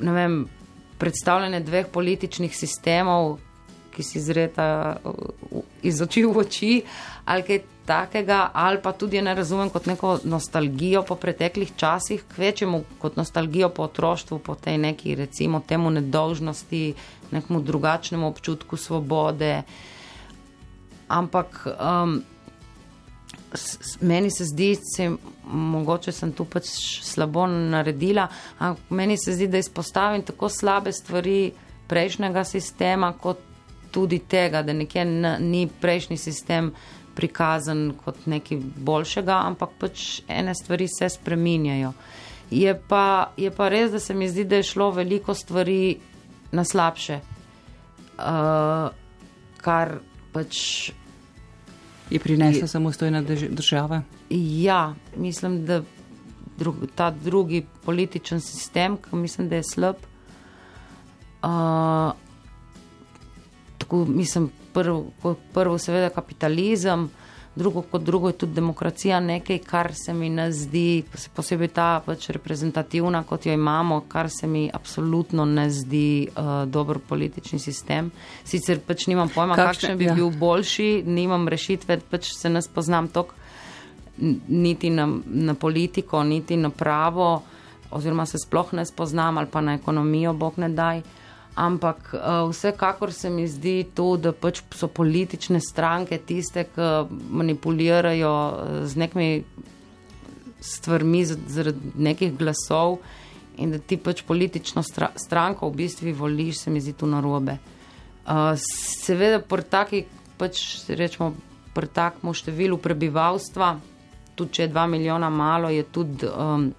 [0.00, 0.46] ne vem,
[0.98, 3.38] predstavljanje dveh političnih sistemov,
[3.98, 4.96] ki si zreta
[5.82, 6.70] iz oči v oči,
[7.26, 7.58] ali kaj
[7.88, 13.72] takega, ali pa tudi ne razumem kot neko nostalgijo po preteklih časih, kvečemu kot nostalgijo
[13.74, 16.82] po otroštvu, po tej neki, recimo, temu nedolžnosti,
[17.34, 19.62] nekemu drugačnemu občutku svobode.
[21.08, 22.20] Ampak um,
[23.54, 25.10] s, meni se zdi, se,
[25.48, 26.70] mogoče sem tu pač
[27.02, 31.50] slabo naredila, ampak meni se zdi, da izpostavim tako slabe stvari
[31.88, 33.47] prejšnjega sistema, kot
[33.98, 35.04] tudi tega, da nekje
[35.40, 36.70] ni prejšnji sistem
[37.18, 41.90] prikazan kot nekaj boljšega, ampak pač ene stvari se spreminjajo.
[42.50, 45.98] Je pa, je pa res, da se mi zdi, da je šlo veliko stvari
[46.54, 47.18] na slabše.
[48.18, 48.94] Uh,
[49.62, 49.98] kar
[50.32, 50.92] pač.
[52.10, 54.02] Je prinesla samostojna država?
[54.30, 55.82] Ja, mislim, da
[56.58, 60.06] drug, ta drugi političen sistem, ki mislim, da je slab.
[61.42, 62.14] Uh,
[63.88, 65.06] tako, mislim, prvo,
[65.54, 67.08] prvo, seveda, kapitalizem,
[67.56, 72.28] drugo kot drugo je tudi demokracija, nekaj, kar se mi ne zdi, posebej ta pač
[72.30, 78.10] reprezentativna, kot jo imamo, kar se mi absolutno ne zdi uh, dober politični sistem.
[78.44, 80.14] Sicer pač nimam pojma, kakšen bi ja.
[80.14, 83.34] bil boljši, nimam rešitve, pač se ne spoznam tok
[84.48, 87.42] niti na, na politiko, niti na pravo,
[87.90, 91.02] oziroma se sploh ne spoznam ali pa na ekonomijo, bog ne daj.
[91.58, 98.30] Ampak uh, vsekakor se mi zdi to, da pač so politične stranke tiste, ki manipulirajo
[98.30, 99.30] eh, z nekimi
[100.60, 103.00] stvarmi zaradi nekih glasov
[103.58, 107.58] in da ti pač politično stra stranko v bistvu voliš, se mi zdi tu narobe.
[108.28, 108.54] Uh,
[109.02, 110.04] seveda, pri taki,
[110.38, 111.32] pač rečemo,
[111.74, 113.74] pri takmu številu prebivalstva,
[114.38, 116.70] tudi če je dva milijona malo, je tudi um,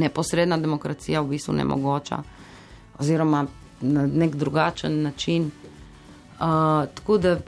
[0.00, 2.22] neposredna demokracija v bistvu nemogoča.
[3.00, 3.44] Oziroma,
[3.80, 5.50] na nek drugačen način.
[6.40, 6.46] Uh,
[6.94, 7.38] tako da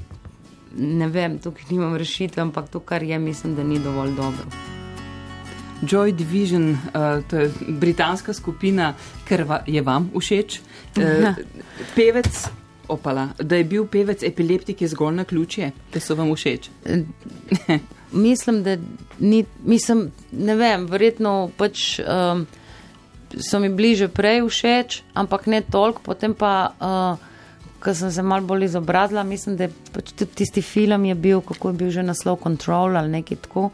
[0.77, 4.45] ne vem, tukaj nimam rešitve, ampak to, kar je, mislim, da ni dovolj dobro.
[5.83, 8.95] Joy Division, uh, to je britanska skupina,
[9.29, 10.61] ker va, je vam všeč.
[10.97, 11.35] Uh,
[11.97, 12.47] pevec,
[12.89, 16.71] opala, da je bil pevec epileptik, je zgolj na ključje, da so vam všeč.
[18.13, 18.77] mislim, da
[19.19, 21.99] ni, mislim, ne vem, verjetno pač.
[22.01, 22.47] Um,
[23.41, 26.03] so mi bliže prej všeč, ampak ne toliko.
[26.05, 27.17] Potem pa, uh,
[27.81, 31.41] ko sem se malo bolj izobrazila, mislim, da je pač tudi tisti film je bil,
[31.41, 33.71] kako je bil že naslov Control ali nekaj tako.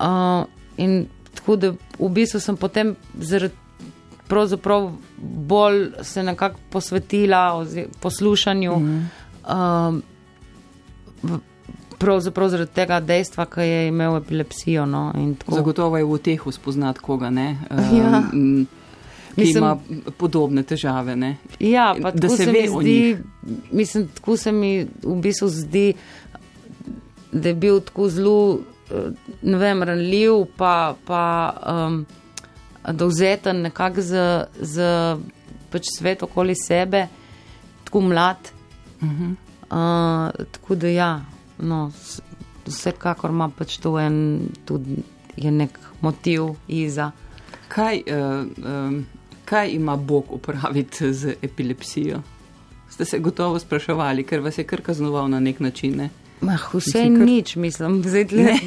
[0.00, 0.44] Uh,
[0.76, 3.54] in tako da v bistvu sem potem zaradi.
[4.30, 7.66] Pravzaprav bolj se nekako posvetila
[8.00, 9.10] poslušanju, mm
[9.50, 9.88] -hmm.
[9.88, 10.02] um,
[11.98, 14.86] pravzaprav zaradi tega dejstva, ki je imel epilepsijo.
[14.86, 15.12] No,
[15.48, 17.28] Zagotovo je v tehu spoznati koga.
[17.28, 17.38] Um,
[17.98, 18.22] ja
[19.34, 19.78] ki mislim, ima
[20.18, 21.16] podobne težave.
[21.16, 21.36] Ne?
[21.60, 23.18] Ja, pa da se, ve o njih.
[23.72, 25.92] Mislim, tako se mi v bistvu zdi,
[27.32, 28.60] da je bil tako zelo,
[29.42, 31.24] ne vem, ranljiv, pa, pa
[31.66, 32.06] um,
[32.92, 35.18] dovzeten nekako za, za
[35.70, 37.06] pač svet okoli sebe,
[37.84, 38.50] tako mlad.
[39.00, 39.34] Uh -huh.
[39.70, 41.24] uh, tako da ja,
[41.58, 41.92] no,
[42.66, 44.96] vsekakor ima pač to en, tudi
[45.36, 47.10] je nek motiv iza.
[47.68, 49.06] Kaj, uh, um,
[49.50, 52.22] kaj ima Bog upraviti z epilepsijo?
[52.90, 55.96] Ste se gotovo spraševali, ker vas je kar kaznoval na nek način.
[55.96, 56.10] Ne?
[56.40, 57.26] Mah, vse je kar...
[57.26, 58.24] nič, mislim, zdaj.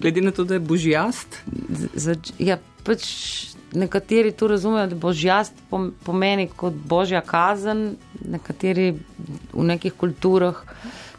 [0.00, 1.42] Glede na to, da je božjast.
[2.38, 3.04] Ja, pač
[3.72, 5.52] nekateri to razumejo, da božjast
[6.04, 8.94] pomeni kot božja kazen, nekateri
[9.52, 10.64] v nekih kulturah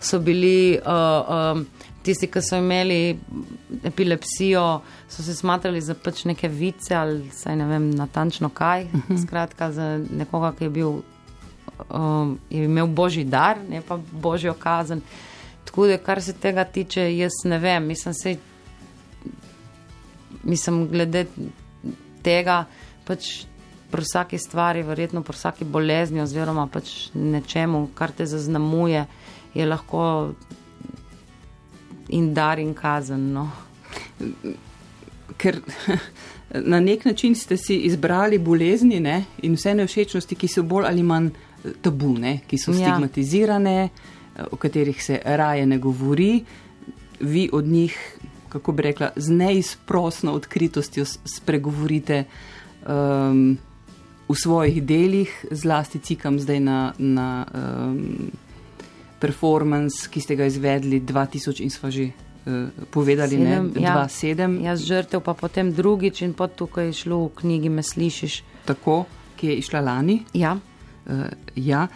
[0.01, 0.79] so bili.
[0.81, 3.17] Uh, uh, tisti, ki so imeli
[3.87, 4.63] epilepsijo,
[5.11, 8.83] so se smatrali za pač neke vice ali saj ne vem natančno kaj.
[8.85, 9.13] Uh mhm.
[9.13, 9.25] -huh.
[9.25, 11.01] Skratka, za nekoga, ki je, bil,
[11.89, 15.01] um, je imel božji dar, ne pa božjo kazen.
[15.65, 17.85] Tako da, kar se tega tiče, jaz ne vem.
[17.85, 18.37] Mislim, sej,
[20.43, 21.25] mislim glede
[22.23, 22.65] tega,
[23.05, 23.45] pač.
[23.91, 29.05] Pri vsaki stvari, verjetno pri vsaki bolezni, oziroma pač nečemu, kar te zaznamuje,
[29.53, 30.33] je lahko
[32.09, 33.31] in dar in kazen.
[33.33, 33.49] No.
[35.37, 35.59] Ker
[36.73, 39.23] na nek način ste si izbrali bolezni ne?
[39.41, 42.77] in vse nevšečnosti, ki so bolj ali manj eh, tabune, ki so ja.
[42.77, 44.47] stigmatizirane, ja.
[44.51, 46.43] o katerih se raje ne govori,
[47.19, 48.17] vi od njih,
[48.49, 52.23] kako bi rekla, z neizprosno odkritostjo spregovorite.
[52.87, 53.57] Um,
[54.27, 58.27] V svojih delih, zlasti cikam zdaj na, na um,
[59.19, 64.63] performance, ki ste ga izvedli 2000 in smo že uh, povedali, Sedem, ne, ja, 2007.
[64.65, 68.43] Jaz žrtev, pa potem drugič in pot tukaj je šlo v knjigi Me slišiš.
[68.65, 70.21] Tako, ki je išla lani.
[70.33, 70.57] Ja.
[71.05, 71.87] Uh, ja.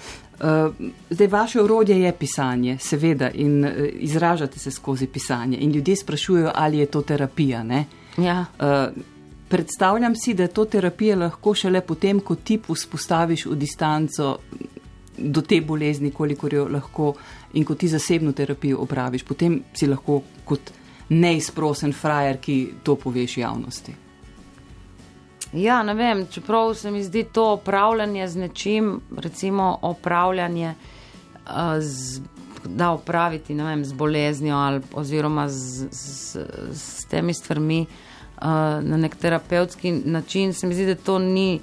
[0.42, 0.74] Uh,
[1.10, 5.58] zdaj, vaše urodje je pisanje, seveda, in uh, izražate se skozi pisanje.
[5.58, 7.66] In ljudje sprašujejo, ali je to terapija.
[8.18, 8.46] Ja.
[8.60, 9.04] Uh,
[9.52, 14.38] predstavljam si, da je to terapija lahko šele potem, ko ti vzpostaviš v distanco
[15.24, 17.14] do te bolezni, kolikor jo lahko
[17.54, 20.72] in ko ti zasebno terapijo opraviš, potem si lahko kot
[21.10, 23.94] neizprosen frajer, ki to poveš javnosti.
[25.54, 30.74] Ja, ne vem, čeprav se mi zdi to opravljanje z nečim, recimo opravljanje,
[31.46, 32.22] uh, z,
[32.66, 38.48] da opraviti vem, z boleznijo ali oziroma z, z, z temi stvarmi uh,
[38.82, 41.60] na nek terapevtski način, se mi zdi, da to ni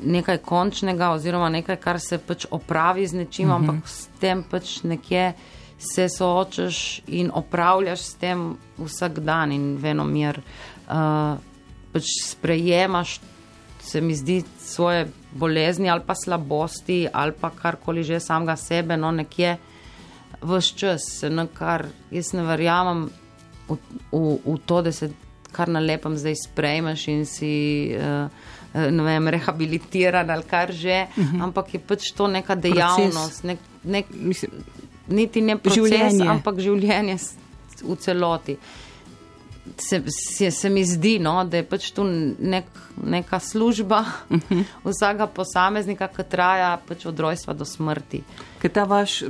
[0.00, 3.58] nekaj končnega, oziroma nekaj, kar se pač opravi z nečim, uh -huh.
[3.58, 5.32] ampak s tem pač nekje
[5.78, 10.40] se soočaš in opravljaš s tem vsak dan in venomir.
[10.88, 11.38] Uh,
[11.92, 13.20] pač sprejemaš,
[13.80, 19.10] se mi zdi, svoje bolezni ali pa slabosti ali pa karkoli že samega sebe, no
[19.10, 19.56] nekje
[20.42, 23.10] vse čas, na kar jaz ne verjamem
[23.68, 23.76] v,
[24.12, 25.10] v, v to, da se
[25.52, 27.96] kar na lepem zdaj sprejmeš in si.
[27.96, 28.30] Uh,
[28.74, 31.36] vem, rehabilitiran ali kar že, uh mhm.
[31.36, 31.44] -huh.
[31.44, 34.50] ampak je pač to neka dejavnost, nek, nek, Mislim,
[35.08, 36.28] niti ne proces, življenje.
[36.28, 37.16] ampak življenje
[37.82, 38.56] v celoti.
[39.78, 42.64] Se, se, se mi zdi, no, da je pač tu nek,
[43.04, 44.60] neka služba uh mhm.
[44.60, 44.64] -huh.
[44.84, 48.22] vsakega posameznika, ki traja pač od rojstva do smrti.
[48.60, 49.22] Ker ta vaš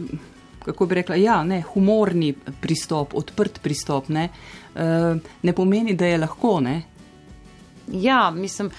[0.69, 4.29] kako bi rekla, ja, ne, humorni pristop, odprt pristop, ne,
[4.75, 6.61] uh, ne pomeni, da je lahko.
[6.61, 6.83] Ne.
[7.93, 8.71] Ja, mislim,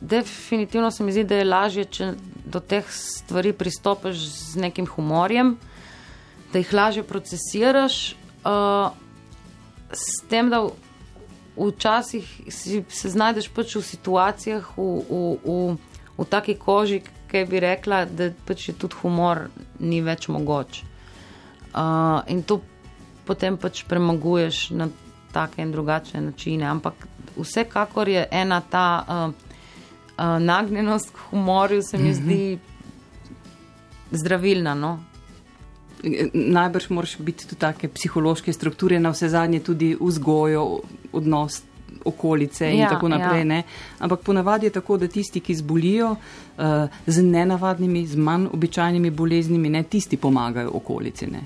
[0.00, 2.12] definitivno se mi zdi, da je lažje, če
[2.44, 5.56] do teh stvari pristopiš z nekim humorjem,
[6.52, 8.90] da jih lažje procesiraš, uh,
[9.92, 10.64] s tem, da
[11.56, 12.26] včasih
[12.88, 15.76] se znajdeš pač v situacijah, v, v, v,
[16.18, 19.46] v taki koži, ki bi rekla, da pač je tudi humor
[19.78, 20.82] ni več mogoč.
[21.76, 22.60] Uh, in to
[23.26, 24.88] potem pač premaguješ na
[25.34, 26.64] take in drugačne načine.
[26.70, 26.94] Ampak
[27.36, 29.34] vsekakor je ena ta uh,
[30.18, 32.14] uh, nagnjenost k humorju, se mi mhm.
[32.14, 32.58] zdi
[34.10, 34.74] zdravilna.
[34.74, 34.98] No?
[36.32, 40.80] Najbrž moraš biti tudi take psihološke strukture, na vse zadnje tudi vzgojo,
[41.12, 41.62] odnos
[42.04, 43.46] okolice in ja, tako naprej.
[43.48, 43.62] Ja.
[43.98, 46.64] Ampak ponavadi je tako, da tisti, ki zbolijo uh,
[47.06, 51.26] z nenavadnimi, z manj običajnimi boleznimi, ne tisti pomagajo okolici.
[51.26, 51.42] Ne?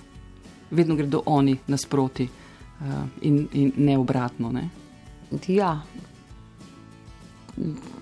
[0.70, 2.28] vedno gredo oni nasproti
[2.80, 2.86] uh,
[3.20, 4.52] in, in ne obratno.
[4.52, 4.68] Ne?
[5.46, 5.80] Ja,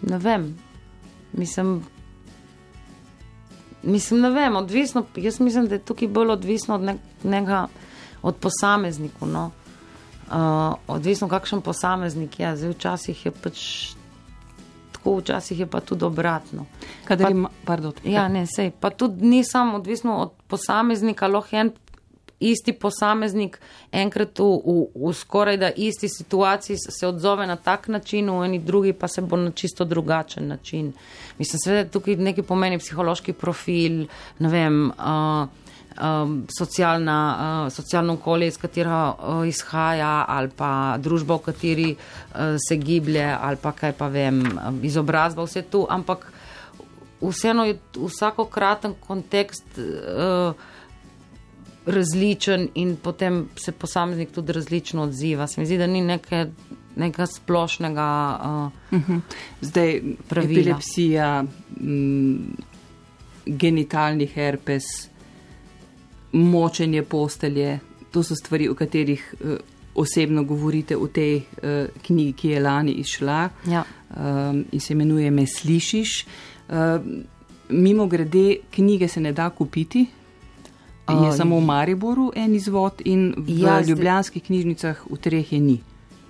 [0.03, 0.57] ne vem.
[1.33, 1.85] Mislim,
[3.83, 5.05] mislim, ne vem, odvisno.
[5.17, 6.89] Jaz mislim, da je tukaj bolj odvisno od
[7.23, 7.67] nekega,
[8.23, 9.27] od posameznika.
[9.27, 9.51] No?
[10.31, 12.57] Uh, odvisno, kakšen posameznik je.
[12.57, 13.61] Zdaj, včasih je pač
[14.93, 16.67] tako, včasih je pa tudi obratno.
[17.09, 21.73] Pa, ima, pardon, ja, ne, sej, pa tudi ni samo odvisno od posameznika, lahko en
[22.41, 23.59] isti posameznik
[23.93, 28.59] enkrat v, v, v skoraj da isti situaciji se odzove na tak način, v eni
[28.59, 30.93] drugi pa se bo na čisto drugačen način.
[31.39, 34.07] Mislim, seveda tukaj nekaj pomeni psihološki profil,
[34.39, 35.49] ne vem, uh,
[36.01, 37.19] um, socialna,
[37.67, 43.27] uh, socialno okolje, iz katerega uh, izhaja, ali pa družba, v kateri uh, se giblje,
[43.41, 44.43] ali pa kaj pa vem,
[44.83, 46.27] izobrazba, vse tu, ampak
[47.21, 49.79] vseeno je vsakokraten kontekst.
[49.79, 50.55] Uh,
[51.87, 55.47] različen in potem se posameznik tudi različno odziva.
[55.47, 56.47] Se mi zdi, da ni neke,
[56.97, 59.21] nekega splošnega uh, uh -huh.
[59.61, 60.61] Zdaj, pravila.
[60.61, 61.45] epilepsija,
[61.81, 62.57] m,
[63.47, 64.85] genitalni herpes,
[66.33, 67.79] močenje postelje,
[68.11, 69.57] to so stvari, o katerih uh,
[69.95, 71.43] osebno govorite v tej uh,
[72.03, 73.85] knjigi, ki je lani izšla ja.
[74.17, 76.27] um, in se imenuje Me slišiš.
[76.69, 76.75] Uh,
[77.69, 80.07] mimo grede, knjige se ne da kupiti,
[81.09, 85.79] Je samo v Mariboru en izvod in v ja, ljubljanskih knjižnicah v treh je ni.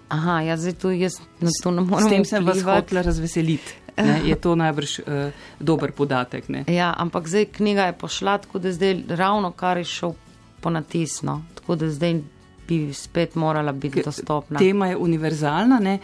[0.08, 2.06] Aha, ja, zdaj to jaz na to ne morem.
[2.06, 3.74] S tem sem vas hotela razveseliti.
[3.98, 6.48] Ne, je to najbrž uh, dober podatek.
[6.48, 6.62] Ne?
[6.70, 10.14] Ja, ampak zdaj knjiga je pošla, tako da zdaj ravno kar je šel
[10.60, 11.42] po natisno.
[11.58, 12.20] Tako da zdaj
[12.68, 14.58] bi spet morala biti dostopna.
[14.58, 15.78] Tema je univerzalna.
[15.78, 15.98] Ne?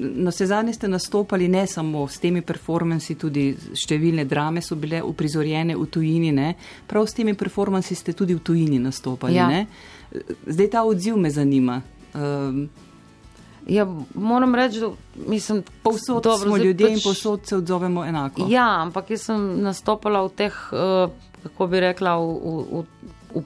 [0.00, 5.02] Na vse zadnje ste nastopali ne samo s temi performansi, tudi številne drame so bile
[5.06, 6.34] uprizorjene v tujini.
[6.34, 6.54] Ne?
[6.86, 9.38] Prav s temi performansi ste tudi v tujini nastopali.
[9.38, 9.64] Ja.
[10.46, 11.80] Zdaj ta odziv me zanima.
[13.70, 14.90] Ja, moram reči, da
[15.26, 18.46] mislim, povsod dobro, smo ljudje pač, in povsod se odzovemo enako.
[18.48, 22.84] Ja, ampak jaz sem nastopala v teh, uh, kako bi rekla, v, v, v,
[23.34, 23.44] v,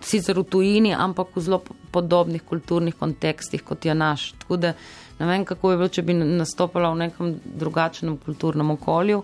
[0.00, 1.62] sicer v tujini, ampak v zelo
[1.92, 4.32] podobnih kulturnih kontekstih kot je naš.
[4.38, 4.72] Tako da
[5.18, 9.22] ne vem, kako je bilo, če bi nastopala v nekem drugačnem kulturnem okolju.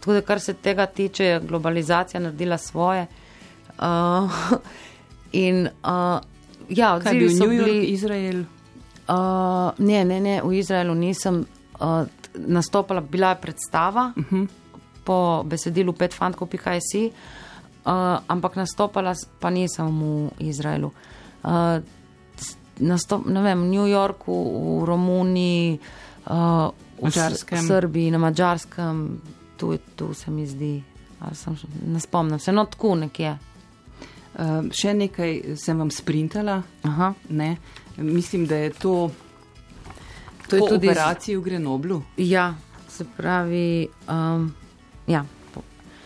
[0.00, 3.06] Tako da, kar se tega tiče, je globalizacija naredila svoje.
[3.78, 4.30] Uh,
[5.46, 6.18] in uh,
[6.68, 8.44] ja, odzivi so bili v Izraelu.
[9.08, 11.42] Uh, ne, ne, ne, v Izraelu nisem
[11.80, 14.42] uh, nastopala, bila je predstava uh mhm.
[14.42, 14.48] -huh.
[15.04, 17.12] po besedilu petfantko.js, uh,
[17.84, 20.92] ampak nastopala pa nisem v Izraelu.
[21.44, 21.80] Uh,
[22.80, 25.78] nastop, ne vem, v New Yorku, v Romuniji,
[26.30, 26.72] uh,
[27.02, 27.10] v
[27.60, 29.20] Srbiji, na Mačarskem,
[29.56, 30.82] tu, tu se mi zdi,
[31.32, 31.56] sem,
[31.86, 33.36] ne spomnim se, no tako nekje.
[34.34, 36.62] Uh, še nekaj sem vam sprintala.
[37.28, 37.56] Ne,
[37.96, 39.10] mislim, da je to,
[40.48, 42.02] to je tudi operacija v Grenoblu.
[42.16, 42.54] Ja,
[42.88, 43.88] se pravi.
[44.08, 44.54] Um,
[45.06, 45.24] ja.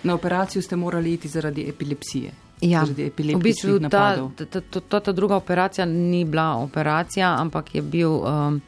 [0.09, 2.31] Na operacijo ste morali iti zaradi epilepsije.
[2.61, 7.83] Ja, v bistvu ta, ta, ta, ta, ta druga operacija ni bila operacija, ampak je
[7.83, 8.61] bil um,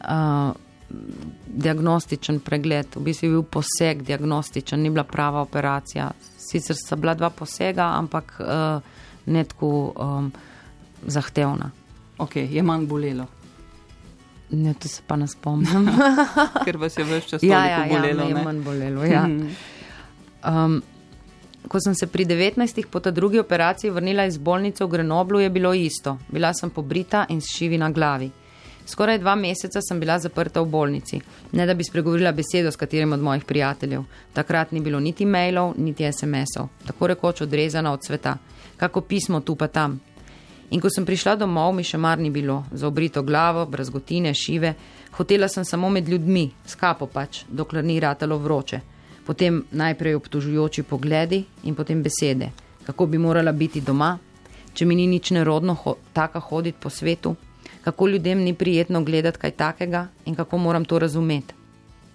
[0.00, 0.54] uh,
[1.46, 6.10] diagnostičen pregled, v bistvu je bil poseg diagnostičen, ni bila prava operacija.
[6.38, 8.80] Sicer sta bila dva posega, ampak uh,
[9.26, 10.32] ne tako um,
[11.06, 11.70] zahtevna.
[12.18, 13.26] Ok, je manj bolelo.
[14.50, 15.90] Ne, to se pa ne spomnim.
[16.64, 18.28] Ker vas je več časa ja, ja, bolelo.
[18.28, 19.04] Ja, je manj bolelo.
[19.04, 19.26] Ja.
[20.44, 20.82] Um,
[21.68, 22.86] ko sem se pri 19.
[22.90, 26.18] po ta drugi operaciji vrnila iz bolnice v Grenoblu, je bilo isto.
[26.28, 28.30] Bila sem pobrita in s šivi na glavi.
[28.86, 31.20] Skoraj dva meseca sem bila zaprta v bolnici,
[31.52, 34.02] ne da bi spregovorila besedo s katerim od mojih prijateljev.
[34.32, 38.36] Takrat ni bilo niti mailov, niti SMS-ov, tako rekoč odrezana od sveta,
[38.76, 40.00] kako pismo tu pa tam.
[40.70, 44.74] In ko sem prišla domov, mi še mar ni bilo, za obrito glavo, brazgotine, šive,
[45.16, 48.80] hotela sem samo med ljudmi, skapo pač, dokler ni ratalo vroče.
[49.26, 52.50] Potem najprej obtožujoči pogledi in potem besede,
[52.86, 54.18] kako bi morala biti doma,
[54.74, 57.36] če mi ni nič nerodno ho taka hoditi po svetu
[57.84, 61.54] kako ljudem ni prijetno gledati kaj takega in kako moram to razumeti.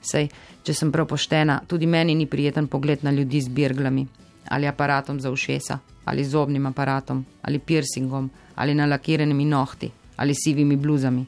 [0.01, 0.29] Sej,
[0.63, 4.07] če sem prav poštena, tudi meni ni prijeten pogled na ljudi z birglami
[4.49, 11.25] ali aparatom za ušesa ali zobnim aparatom ali piercingom ali nalakiranimi nohti ali sivimi bluzami.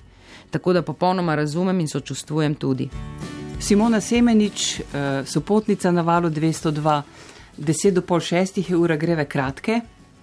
[0.49, 2.89] Tako da popolnoma razumem in sočustvujem tudi.
[3.61, 4.83] Simona Semenič, eh,
[5.25, 7.03] sopotnica na valu 202,
[7.57, 9.81] 10 do pol šestih je ura greve kratke.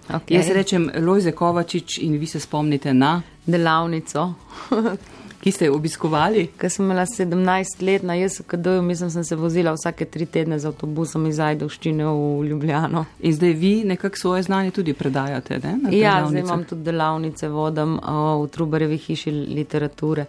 [0.09, 0.35] Okay.
[0.35, 4.33] Jaz rečem Lojze Kovačič in vi se spomnite na delavnico.
[5.41, 6.49] Ki ste jo obiskovali?
[6.57, 10.67] Ker sem imela 17 let na JSKD, mislim, sem se vozila vsake tri tedne z
[10.67, 13.05] avtobusom iz Ajdovščine v Ljubljano.
[13.19, 15.61] In zdaj vi nekako svoje znanje tudi predajate?
[15.63, 17.95] Ne, ja, zdaj imam tudi delavnice, vodam
[18.43, 20.25] v Trubarjevi hiši literature.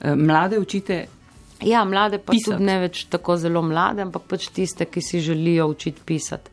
[0.00, 1.06] E, mlade učite?
[1.64, 2.54] Ja, mlade pa pisat.
[2.54, 6.50] tudi ne več tako zelo mlade, ampak pač tiste, ki si želijo učiti pisati.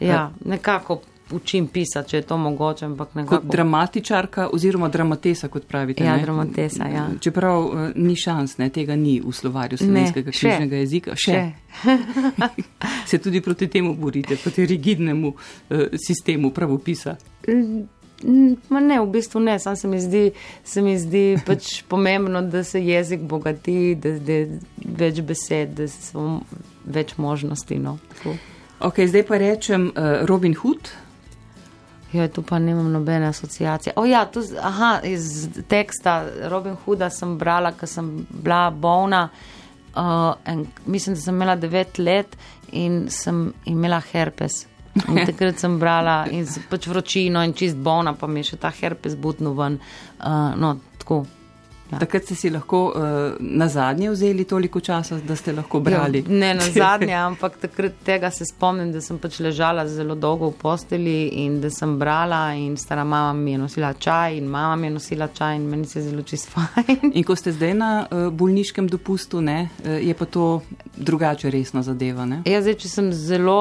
[0.00, 1.00] Ja, nekako
[1.32, 2.88] učim pisati, če je to mogoče.
[2.88, 3.26] Nekako...
[3.26, 6.04] Kot dramatičarka oziroma dramatesa, kot pravite.
[6.04, 6.22] Ja, ne?
[6.22, 7.06] dramatesa, ja.
[7.20, 11.16] Čeprav uh, ni šans, ne, tega ni v slovarju slovenskega knjižnega jezika.
[11.16, 11.38] Še.
[11.82, 11.88] še.
[13.10, 17.16] Se tudi proti temu borite, proti rigidnemu uh, sistemu pravopisa.
[18.68, 20.30] Ma ne, v bistvu ne, samo se mi zdi,
[20.64, 26.40] se mi zdi pač pomembno, da se jezik bogati, da je več besed, da so
[26.84, 27.78] več možnosti.
[27.80, 27.98] No.
[28.80, 30.92] Ok, zdaj pa rečem uh, Robin Hood.
[32.12, 33.92] Jo, tu pa nimam nobene asociacije.
[33.96, 39.28] O, ja, tu, aha, iz teksta Robin Hooda sem brala, ker sem bila bolna.
[39.90, 42.36] Uh, en, mislim, da sem imela devet let
[42.72, 44.64] in sem imela herpes.
[45.10, 48.72] In takrat sem brala in pač vročino in čist bolna, pa mi je še ta
[48.74, 49.78] herpes butno ven.
[50.18, 51.24] Uh, no, tako.
[51.90, 51.98] Ja.
[51.98, 53.02] Takrat ste si lahko uh,
[53.40, 56.18] na zadnje vzeli toliko časa, da ste lahko brali.
[56.18, 60.52] Jo, ne na zadnje, ampak takrat tega se spomnim, da sem pač ležala zelo dolgo
[60.52, 64.76] v posteli in da sem brala in stara mama mi je nosila čaj in mama
[64.76, 67.10] mi je nosila čaj in meni se je zelo čist fajn.
[67.12, 70.62] In ko ste zdaj na uh, bolniškem dopustu, ne, uh, je pa to
[70.96, 72.26] drugače resno zadeva.
[72.26, 72.42] Ne?
[72.46, 73.58] Ja, zdaj, če sem zelo,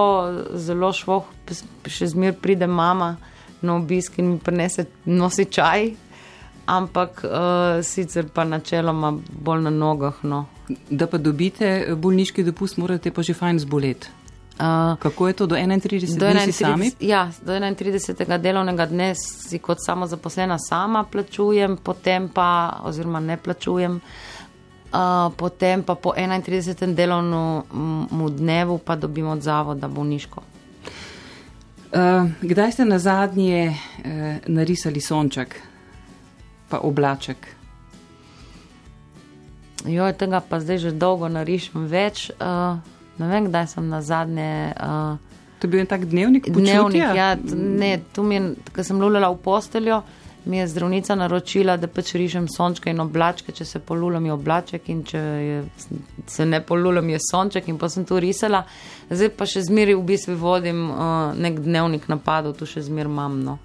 [0.54, 1.26] zelo švoh,
[1.90, 3.16] še zmer pride mama
[3.62, 5.90] na obisk in mi prinese nosi čaj
[6.70, 10.22] ampak uh, sicer pa načeloma bolj na nogah.
[10.24, 10.46] No.
[10.90, 14.16] Da pa dobite bolniški dopust, morate pa že fajn zboleti.
[14.60, 16.20] Uh, Kako je to do 31.
[16.20, 16.92] Do 31.
[17.00, 18.38] Ja, do 31.
[18.38, 25.84] delovnega dne si kot samo zaposlena sama plačujem, potem pa, oziroma ne plačujem, uh, potem
[25.84, 26.94] pa po 31.
[26.94, 27.64] delovnem
[28.36, 30.44] dnevu pa dobim od zavoda bolniško.
[31.90, 34.06] Uh, kdaj ste na zadnje uh,
[34.48, 35.69] narisali sonček?
[36.70, 37.56] Pa oblaček.
[39.88, 42.30] Jo, tega pa zdaj že dolgo narišem več.
[42.36, 42.80] Uh,
[43.20, 44.76] ne vem, kdaj sem na zadnje.
[44.76, 45.16] Uh,
[45.60, 46.50] to je bil en tak dnevnik?
[46.52, 47.36] Dnevnik, ja.
[47.56, 50.02] Ne, tu mi je, ko sem lulila v posteljo,
[50.46, 54.88] mi je zdravnica naročila, da pač rišem sončke in oblačke, če se polulam je oblaček
[54.92, 55.58] in če je,
[56.28, 58.64] se ne polulam je sonček in pa sem tu risala.
[59.10, 63.60] Zdaj pa še zmeri v bistvu vodim uh, nek dnevnik napadov, tu še zmer imam.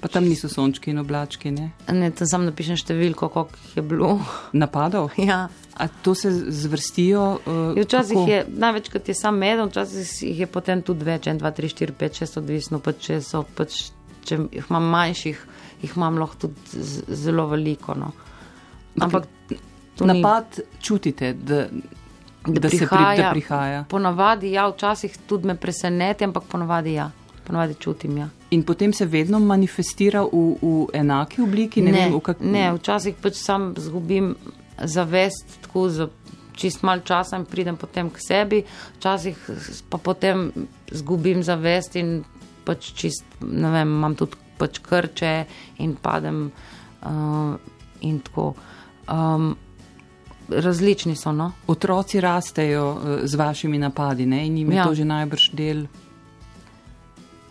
[0.00, 1.50] Pa tam niso sončki in oblački.
[1.50, 4.10] Ne, ne tam samo napišem številko, koliko je bilo.
[4.52, 5.14] Napadov?
[5.16, 5.46] Ja.
[5.76, 7.24] A to se zvrstijo?
[7.44, 8.30] Uh, včasih kako?
[8.30, 11.96] je, največkrat je samo medom, včasih jih je potem tudi več, 1, 2, 3, 4,
[12.00, 13.90] 5, 6, odvisno pa če so, pač,
[14.28, 15.42] če jih imam manjših,
[15.84, 16.86] jih imam lahko tudi
[17.24, 17.96] zelo veliko.
[17.96, 18.12] No.
[19.00, 19.28] Ampak
[20.00, 20.70] napad ni...
[20.80, 21.66] čutite, da,
[22.46, 23.84] da, da prihaja, se pri, da prihaja.
[23.92, 27.10] Ponavadi ja, včasih tudi me preseneti, ampak ponavadi ja
[27.46, 28.18] ponovadi čutim.
[28.18, 28.28] Ja.
[28.56, 31.82] In potem se vedno manifestira v, v enaki obliki?
[31.84, 32.40] Ne, ne, vem, v kak...
[32.40, 34.32] ne včasih pač sam zgubim
[34.80, 36.08] zavest, tako za
[36.56, 38.62] čist mal časa in pridem potem k sebi,
[38.96, 39.36] včasih
[39.92, 40.48] pa potem
[40.88, 42.22] zgubim zavest in
[42.64, 45.34] pač čist, ne vem, imam tudi pač krče
[45.84, 47.52] in padem uh,
[48.08, 48.54] in tako.
[49.12, 49.52] Um,
[50.48, 51.32] različni so.
[51.32, 51.52] No?
[51.66, 54.46] Otroci rastejo uh, z vašimi napadi ne?
[54.46, 54.84] in jim je ja.
[54.86, 55.86] to že najbrž del.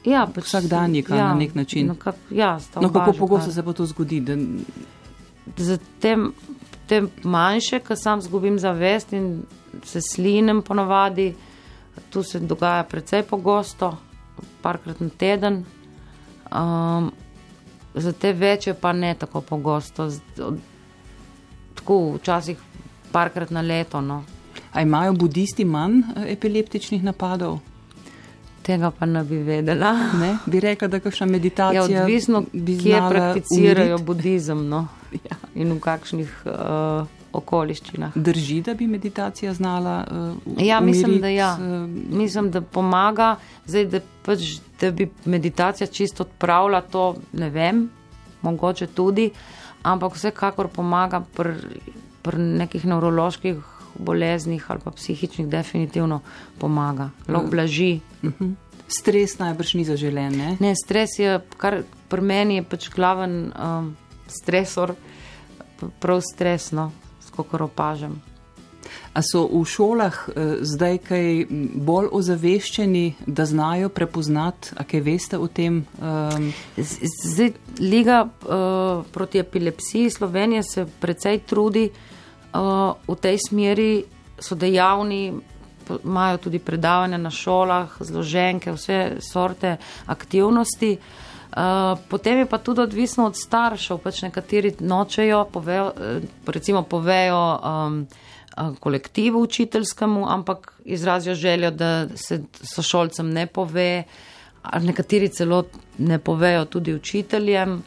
[0.05, 1.87] Ja, pač, vsak dan je ja, na nek način.
[1.87, 4.19] No, kak, ja, no, kako pogosto se pa to zgodi?
[4.21, 4.37] Da...
[5.57, 6.31] Zatem,
[6.87, 9.43] tem manjše, ko sam zgubim zavest in
[9.83, 11.33] se slinem ponovadi,
[12.09, 13.97] tu se dogaja precej pogosto,
[14.61, 15.63] parkrat na teden.
[16.51, 17.11] Um,
[17.95, 20.09] za te večje pa ne tako pogosto,
[21.75, 22.57] tako včasih
[23.11, 24.01] parkrat na leto.
[24.01, 24.23] No.
[24.73, 27.59] A imajo budisti manj eh, epileptičnih napadov?
[28.65, 29.93] Tega pa ne bi vedela.
[30.19, 30.37] Ne?
[30.45, 31.83] Bi rekla, da kakšna meditacija.
[31.83, 32.43] Je ja, odvisno,
[32.83, 34.05] kje prakticirajo umirit.
[34.05, 34.87] budizem no?
[35.29, 35.37] ja.
[35.55, 38.15] in v kakšnih uh, okoliščinah.
[38.15, 39.99] Drži, da bi meditacija znala.
[40.11, 41.51] Uh, ja, mislim, da ja.
[41.59, 43.35] Uh, mislim, da pomaga.
[43.65, 47.85] Zdaj, da, pač, da bi meditacija čisto odpravila, to ne vem,
[48.41, 49.29] mogoče tudi,
[49.83, 51.53] ampak vsekakor pomaga pri
[52.25, 56.19] pr nekih nevroloških boleznih ali pa psihičnih definitivno
[56.59, 57.99] pomaga, lahko blaži.
[58.21, 58.43] Uh mhm.
[58.43, 58.53] -huh.
[58.87, 60.37] Stres najbrž ni zaželen.
[60.37, 60.57] Ne?
[60.59, 63.95] ne, stres je, kar pri meni je pač glaven um,
[64.27, 64.93] stresor,
[65.99, 66.91] prav stresno,
[67.27, 68.21] skoro opažam.
[69.13, 75.37] A so v šolah eh, zdaj kaj bolj ozaveščeni, da znajo prepoznati, a kaj veste
[75.37, 75.85] o tem?
[75.97, 76.51] Um...
[76.77, 82.14] Zdaj, Liga uh, proti epilepsiji Slovenije se precej trudi uh,
[83.07, 84.03] v tej smeri
[84.39, 85.33] so dejavni,
[86.03, 90.97] imajo tudi predavanja na šolah, zloženke, vse sorte aktivnosti.
[92.09, 95.91] Potem je pa tudi odvisno od staršev, pač nekateri nočejo, povejo,
[96.47, 98.01] recimo povejo um,
[98.79, 104.03] kolektivu učiteljskemu, ampak izrazijo željo, da se sošolcem ne pove,
[104.81, 105.63] nekateri celo
[105.97, 107.83] ne povejo tudi učiteljem.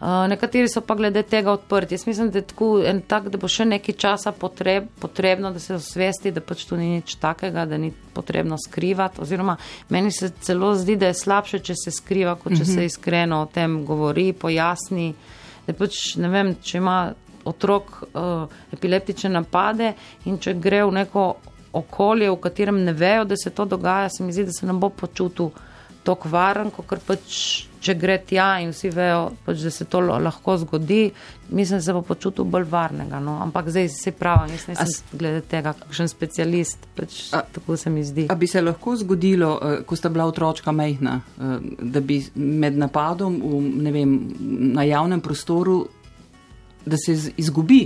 [0.00, 1.94] Eh, nekateri so pa glede tega odprti.
[1.94, 5.60] Jaz mislim, da je tako en tak, da bo še nekaj časa potreb, potrebno, da
[5.60, 9.20] se osvesti, da pač tu ni nič takega, da ni potrebno skrivati.
[9.20, 9.58] Oziroma,
[9.92, 12.86] meni se celo zdi, da je slabše, če se skriva, kot če se mhm.
[12.88, 15.10] iskreno o tem govori, pojasni.
[15.66, 16.96] Da pač ne vem, če ima
[17.44, 19.92] otrok uh, epileptične napade
[20.24, 21.26] in če gre v neko
[21.76, 24.72] okolje, v katerem ne vejo, da se to dogaja, se mi zdi, da se ne
[24.80, 25.52] bo počutil
[26.04, 27.34] tako varen, kot pač
[27.80, 31.10] če gre tja in vsi vejo, pač, da se to lahko zgodi,
[31.48, 33.20] mislim, da se bo počutil bolj varnega.
[33.24, 33.38] No?
[33.40, 37.92] Ampak zdaj se pravi, jaz nisem As, glede tega, kakšen specialist, pač, a, tako se
[37.92, 38.26] mi zdi.
[38.32, 42.76] A bi se lahko zgodilo, uh, ko sta bila otročka mehna, uh, da bi med
[42.80, 44.14] napadom v, vem,
[44.76, 45.80] na javnem prostoru,
[46.84, 47.82] da se izgubi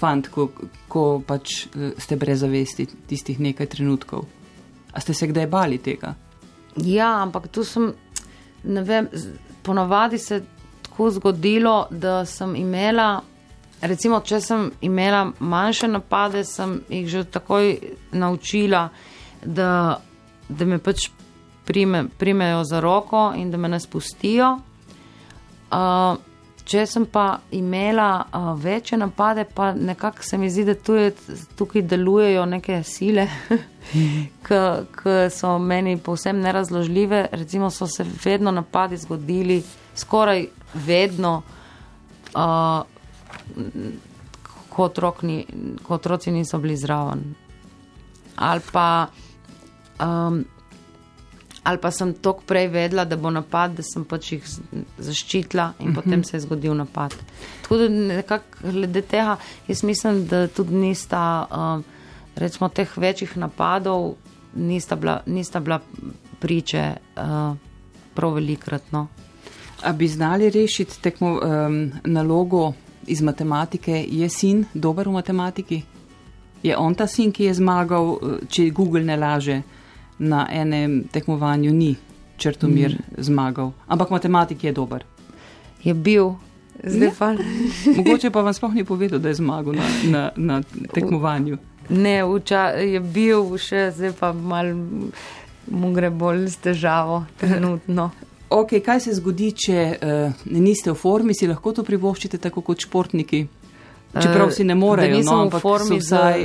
[0.00, 0.48] fant, ko,
[0.88, 4.24] ko pač uh, ste brez zavesti tistih nekaj trenutkov.
[4.90, 6.16] A ste se kdaj bali tega?
[6.76, 7.92] Ja, ampak tu sem
[8.64, 9.08] ne vem,
[9.62, 10.42] ponovadi se
[10.82, 13.20] tako zgodilo, da sem imela,
[13.80, 17.76] recimo, če sem imela manjše napade, sem jih že takoj
[18.12, 18.88] naučila,
[19.44, 20.00] da,
[20.48, 21.08] da me pač
[21.64, 24.58] prime, primejo za roko in da me ne spustijo.
[25.70, 26.18] Uh,
[26.70, 31.10] če sem pa imela uh, večje napade, pa nekako se mi zdi, da tu je,
[31.58, 33.26] tukaj delujejo neke sile.
[34.46, 37.24] ki so meni povsem nerazložljive.
[37.32, 39.62] Recimo so se vedno napadi zgodili,
[39.96, 41.42] skoraj vedno,
[42.34, 42.82] uh,
[44.68, 45.46] ko, otrok ni,
[45.82, 47.24] ko otroci niso bili zraven.
[48.36, 49.06] Ali pa,
[49.98, 50.44] um,
[51.64, 54.44] ali pa sem tako prej vedela, da bo napad, da sem pač jih
[54.98, 55.94] zaščitila in uh -huh.
[55.94, 57.14] potem se je zgodil napad.
[57.62, 59.36] Tako da nekako glede tega,
[59.68, 61.46] jaz mislim, da tudi nista.
[61.50, 61.84] Uh,
[62.36, 64.14] recimo, teh večjih napadov
[64.54, 65.80] nista bila, nista bila
[66.38, 67.56] priče uh,
[68.14, 69.06] prav velikratno.
[69.82, 72.72] A bi znali rešiti tekmo um, nalogo
[73.06, 74.04] iz matematike?
[74.08, 75.82] Je sin dober v matematiki?
[76.62, 79.62] Je on ta sin, ki je zmagal, eh, če Google ne laže,
[80.20, 81.94] na enem tekmovanju ni
[82.36, 83.22] črtomir mm.
[83.24, 85.04] zmagal, ampak matematik je dober.
[85.82, 86.34] Je bil,
[86.84, 87.32] zdaj pa.
[87.96, 90.62] Mogoče pa vam sploh ni povedal, da je zmagal na, na, na
[90.92, 91.58] tekmovanju.
[91.88, 94.74] Ne, uča, je bil še, zdaj pa mal
[95.70, 98.10] mu gre bolj z težavo trenutno.
[98.50, 102.82] Ok, kaj se zgodi, če uh, niste v formi, si lahko to privoščite tako kot
[102.82, 103.44] športniki?
[104.14, 106.00] Čeprav si ne morejo, no, ampak so vsaj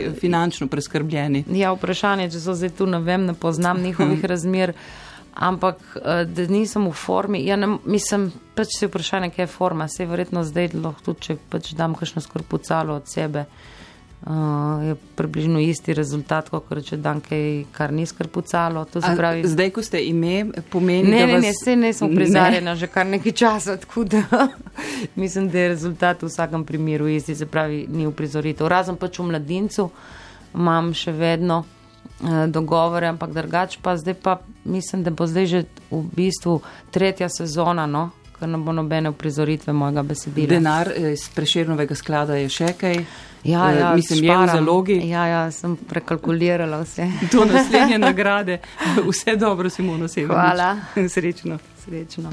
[0.05, 0.13] za...
[0.19, 1.45] finančno preskrbljeni.
[1.57, 4.75] Ja, vprašanje, če so zdaj tu, ne vem, ne poznam njihovih razmer,
[5.33, 9.87] ampak uh, da nisem v formi, ja, ne, mislim, pač se vprašanje, kaj je forma,
[9.89, 13.47] se je verjetno zdaj lahko tudi, če pač dam kakšno skorpucalo od sebe.
[13.49, 13.74] Uh,
[14.25, 17.21] uh, je približno isti rezultat, kot če dan
[17.71, 18.85] kar ni skrpucalo.
[18.95, 19.45] Pravi...
[19.47, 21.43] Zdaj, ko ste ime, pomeni, ne, da ne, vas...
[21.45, 24.23] ne, se ne sem prizarjena že kar nekaj časa, tako da
[25.21, 28.67] mislim, da je rezultat v vsakem primeru isti, se pravi, ni uprizoritev.
[28.67, 29.89] Razen pač v mladincu
[30.55, 35.63] imam še vedno uh, dogovore, ampak drugač pa zdaj pa mislim, da bo zdaj že
[35.91, 36.59] v bistvu
[36.91, 38.09] tretja sezona, no,
[38.39, 40.49] ker ne bo nobene uprizoritve mojega besedila.
[40.49, 43.05] Denar iz preširnovega sklada je še kaj.
[43.45, 45.09] Ja, ja, mislim, je v zalogi.
[45.09, 47.11] Ja, ja, sem prekalkulirala vse.
[47.31, 48.57] Do naslednje nagrade.
[49.09, 50.35] Vse dobro, Simona Severnič.
[50.35, 50.77] Hvala.
[51.09, 51.59] Srečno.
[51.85, 52.31] Srečno.